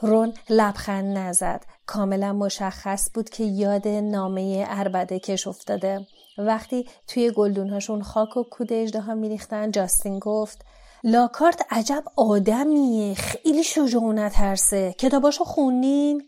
رون 0.00 0.32
لبخند 0.50 1.18
نزد. 1.18 1.64
کاملا 1.86 2.32
مشخص 2.32 3.10
بود 3.14 3.30
که 3.30 3.44
یاد 3.44 3.88
نامه 3.88 4.66
اربده 4.68 5.18
کش 5.18 5.46
افتاده. 5.46 6.06
وقتی 6.38 6.86
توی 7.06 7.30
گلدونهاشون 7.30 8.02
خاک 8.02 8.36
و 8.36 8.42
کود 8.42 8.72
اجده 8.72 9.14
میریختن 9.14 9.70
جاستین 9.70 10.18
گفت 10.18 10.64
لاکارت 11.04 11.66
عجب 11.70 12.04
آدمیه. 12.16 13.14
خیلی 13.14 13.64
شجاع 13.64 14.28
ترسه. 14.28 14.94
کتاباشو 14.98 15.44
خونین 15.44 16.22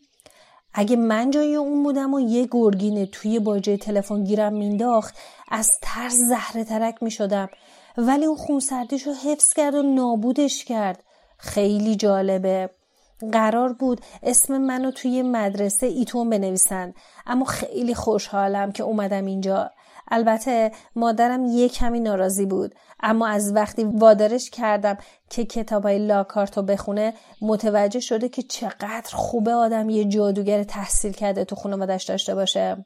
اگه 0.75 0.97
من 0.97 1.31
جای 1.31 1.55
اون 1.55 1.83
بودم 1.83 2.15
و 2.15 2.21
یه 2.21 2.49
گرگینه 2.51 3.07
توی 3.07 3.39
باجه 3.39 3.77
تلفن 3.77 4.25
گیرم 4.25 4.53
مینداخت 4.53 5.15
از 5.49 5.79
ترس 5.83 6.15
زهره 6.15 6.65
ترک 6.65 7.03
می‌شدم. 7.03 7.49
ولی 8.07 8.25
اون 8.25 8.37
خونسردیش 8.37 9.07
رو 9.07 9.13
حفظ 9.13 9.53
کرد 9.53 9.75
و 9.75 9.83
نابودش 9.83 10.65
کرد. 10.65 11.03
خیلی 11.39 11.97
جالبه. 11.97 12.71
قرار 13.33 13.73
بود 13.73 14.01
اسم 14.23 14.59
منو 14.59 14.91
توی 14.91 15.23
مدرسه 15.23 15.87
ایتون 15.87 16.31
بنویسن. 16.31 16.95
اما 17.27 17.45
خیلی 17.45 17.95
خوشحالم 17.95 18.73
که 18.73 18.83
اومدم 18.83 19.25
اینجا. 19.25 19.71
البته 20.09 20.73
مادرم 20.97 21.45
یه 21.45 21.69
کمی 21.69 22.01
ناراضی 22.01 22.47
بود. 22.47 22.75
اما 23.01 23.27
از 23.27 23.55
وقتی 23.55 23.85
وادارش 23.85 24.51
کردم 24.51 24.99
که 25.31 25.45
کتابای 25.45 26.07
لاکارتو 26.07 26.63
بخونه 26.63 27.15
متوجه 27.43 28.01
شده 28.01 28.29
که 28.29 28.43
چقدر 28.43 29.11
خوبه 29.13 29.53
آدم 29.53 29.91
یه 29.91 30.05
جادوگر 30.05 30.63
تحصیل 30.63 31.13
کرده 31.13 31.45
تو 31.45 31.57
خانوادش 31.57 32.05
داشته 32.05 32.35
باشه. 32.35 32.85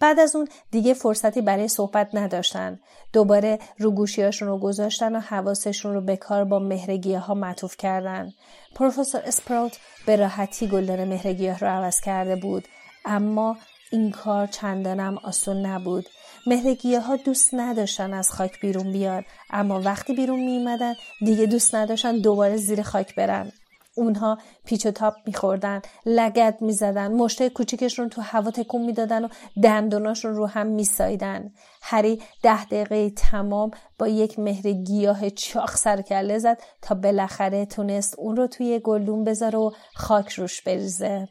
بعد 0.00 0.20
از 0.20 0.36
اون 0.36 0.48
دیگه 0.70 0.94
فرصتی 0.94 1.40
برای 1.40 1.68
صحبت 1.68 2.14
نداشتن. 2.14 2.80
دوباره 3.12 3.58
رو 3.78 3.90
گوشیاشون 3.90 4.48
رو 4.48 4.58
گذاشتن 4.58 5.16
و 5.16 5.20
حواسشون 5.20 5.94
رو 5.94 6.00
به 6.00 6.16
کار 6.16 6.44
با 6.44 6.58
مهرگیه 6.58 7.18
ها 7.18 7.34
معطوف 7.34 7.76
کردن. 7.76 8.32
پروفسور 8.74 9.20
اسپراوت 9.24 9.78
به 10.06 10.16
راحتی 10.16 10.68
گلدان 10.68 11.04
مهرگیه 11.04 11.58
رو 11.58 11.66
عوض 11.66 12.00
کرده 12.00 12.36
بود. 12.36 12.64
اما 13.04 13.56
این 13.92 14.10
کار 14.10 14.46
چندانم 14.46 15.18
آسون 15.18 15.66
نبود. 15.66 16.06
مهرگیه 16.46 17.00
ها 17.00 17.16
دوست 17.16 17.50
نداشتن 17.52 18.14
از 18.14 18.30
خاک 18.30 18.60
بیرون 18.60 18.92
بیان 18.92 19.24
اما 19.50 19.80
وقتی 19.80 20.14
بیرون 20.14 20.40
می 20.40 20.78
دیگه 21.20 21.46
دوست 21.46 21.74
نداشتن 21.74 22.18
دوباره 22.18 22.56
زیر 22.56 22.82
خاک 22.82 23.14
برن. 23.14 23.52
اونها 23.96 24.38
پیچ 24.64 24.86
و 24.86 24.90
تاپ 24.90 25.14
میخوردن 25.26 25.82
لگت 26.06 26.56
می‌زدن 26.60 27.12
مشته 27.12 27.50
کوچیکشون 27.50 28.08
تو 28.08 28.22
هوا 28.22 28.50
تکون 28.50 28.82
می‌دادن 28.82 29.24
و 29.24 29.28
دندوناشون 29.62 30.34
رو 30.34 30.46
هم 30.46 30.66
میسایدن. 30.66 31.52
هری 31.82 32.22
ده 32.42 32.64
دقیقه 32.64 33.10
تمام 33.10 33.70
با 33.98 34.08
یک 34.08 34.38
مهر 34.38 34.72
گیاه 34.72 35.30
چاخ 35.30 35.76
سر 35.76 36.02
کله 36.02 36.38
زد 36.38 36.58
تا 36.82 36.94
بالاخره 36.94 37.66
تونست 37.66 38.18
اون 38.18 38.36
رو 38.36 38.46
توی 38.46 38.80
گلدون 38.84 39.24
بذاره 39.24 39.58
و 39.58 39.70
خاک 39.94 40.32
روش 40.32 40.62
بریزه. 40.62 41.28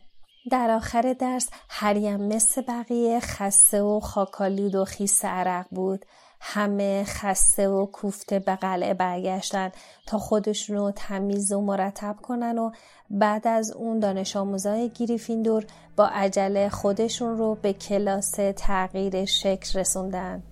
در 0.51 0.69
آخر 0.69 1.15
درس 1.19 1.49
هریم 1.69 2.28
مثل 2.28 2.62
بقیه 2.62 3.19
خسته 3.19 3.82
و 3.82 3.99
خاکالود 3.99 4.75
و 4.75 4.86
خیس 4.86 5.25
عرق 5.25 5.65
بود. 5.71 6.06
همه 6.47 7.03
خسته 7.03 7.69
و 7.69 7.86
کوفته 7.86 8.39
به 8.39 8.55
قلعه 8.55 8.93
برگشتن 8.93 9.71
تا 10.08 10.17
خودشون 10.17 10.77
رو 10.77 10.91
تمیز 10.95 11.51
و 11.51 11.62
مرتب 11.62 12.15
کنن 12.21 12.58
و 12.58 12.71
بعد 13.10 13.47
از 13.47 13.71
اون 13.71 13.99
دانش 13.99 14.36
آموزای 14.36 14.89
گریفیندور 14.89 15.65
با 15.95 16.08
عجله 16.08 16.69
خودشون 16.69 17.38
رو 17.38 17.55
به 17.62 17.73
کلاس 17.73 18.31
تغییر 18.55 19.25
شکل 19.25 19.79
رسوندن. 19.79 20.43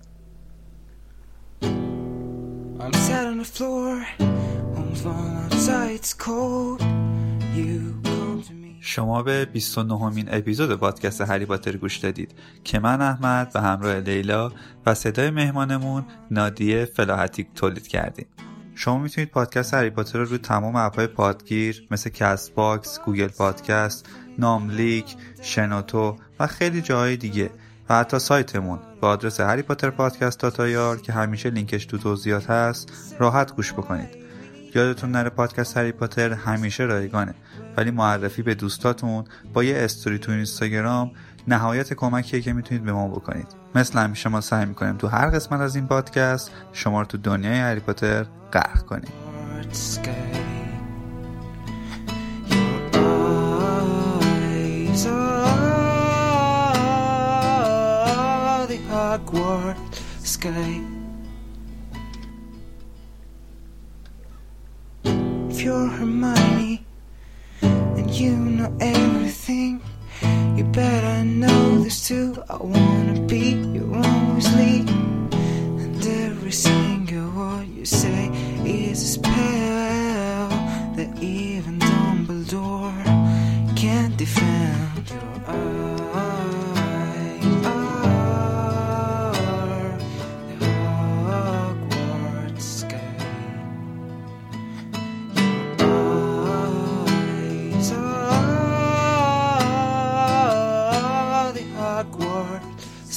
شما 8.86 9.22
به 9.22 9.44
29 9.44 9.94
امین 9.94 10.28
اپیزود 10.30 10.74
پادکست 10.74 11.20
هری 11.20 11.46
پاتر 11.46 11.76
گوش 11.76 11.96
دادید 11.96 12.34
که 12.64 12.78
من 12.78 13.02
احمد 13.02 13.52
و 13.54 13.60
همراه 13.60 13.94
لیلا 13.94 14.52
و 14.86 14.94
صدای 14.94 15.30
مهمانمون 15.30 16.04
نادیه 16.30 16.84
فلاحتی 16.84 17.46
تولید 17.54 17.88
کردیم. 17.88 18.26
شما 18.74 18.98
می‌تونید 18.98 19.30
پادکست 19.30 19.74
هری 19.74 19.90
پاتر 19.90 20.18
رو 20.18 20.24
روی 20.24 20.38
تمام 20.38 20.76
اپهای 20.76 21.06
پادگیر 21.06 21.86
مثل 21.90 22.10
Castbox، 22.10 23.00
Google 23.00 23.28
Podcast، 23.28 24.06
ناملیک، 24.38 25.16
شنوتو 25.42 26.16
و 26.40 26.46
خیلی 26.46 26.82
جاهای 26.82 27.16
دیگه 27.16 27.50
و 27.88 27.94
حتی 27.94 28.18
سایتمون 28.18 28.78
با 29.00 29.08
آدرس 29.08 29.40
هری 29.40 29.62
پاتر 29.62 29.90
پادکست 29.90 30.40
داتایار 30.40 31.00
که 31.00 31.12
همیشه 31.12 31.50
لینکش 31.50 31.86
تو 31.86 31.98
توضیحات 31.98 32.50
هست 32.50 33.16
راحت 33.18 33.56
گوش 33.56 33.72
بکنید. 33.72 34.24
یادتون 34.74 35.10
نره 35.10 35.30
پادکست 35.30 35.76
هری 35.76 35.92
پاتر 35.92 36.32
همیشه 36.32 36.84
رایگانه. 36.84 37.34
ولی 37.76 37.90
معرفی 37.90 38.42
به 38.42 38.54
دوستاتون 38.54 39.24
با 39.52 39.64
یه 39.64 39.76
استوری 39.76 40.18
تو 40.18 40.32
اینستاگرام 40.32 41.10
نهایت 41.48 41.94
کمکیه 41.94 42.40
که 42.40 42.52
می‌تونید 42.52 42.84
به 42.84 42.92
ما 42.92 43.08
بکنید. 43.08 43.46
مثل 43.74 43.98
همیشه 43.98 44.28
ما 44.28 44.40
سعی 44.40 44.66
می‌کنیم 44.66 44.96
تو 44.96 45.08
هر 45.08 45.30
قسمت 45.30 45.60
از 45.60 45.76
این 45.76 45.86
پادکست 45.86 46.50
شما 46.72 47.00
رو 47.00 47.06
تو 47.06 47.18
دنیای 47.18 47.58
هری 47.58 47.80
پاتر 47.80 48.26
غرق 48.52 48.82
کنیم. 48.82 49.12
You're 65.64 65.88
Hermione 65.96 66.63
you 68.20 68.36
know 68.36 68.76
everything. 68.80 69.80
You 70.56 70.64
better 70.64 71.24
know 71.24 71.82
this 71.82 72.06
too. 72.06 72.42
I 72.48 72.56
wanna 72.56 73.20
be 73.26 73.50
your 73.74 73.86
Weasley, 73.86 74.88
and 75.82 76.06
every 76.06 76.52
single 76.52 77.30
word 77.30 77.66
you 77.68 77.84
say 77.84 78.30
is 78.64 79.02
a 79.02 79.06
spell 79.18 80.48
that 80.96 81.10
even 81.20 81.78
Dumbledore 81.80 83.04
can't 83.76 84.16
defend. 84.16 85.10
Your 85.10 86.13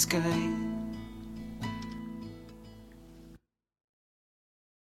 sky 0.08 0.57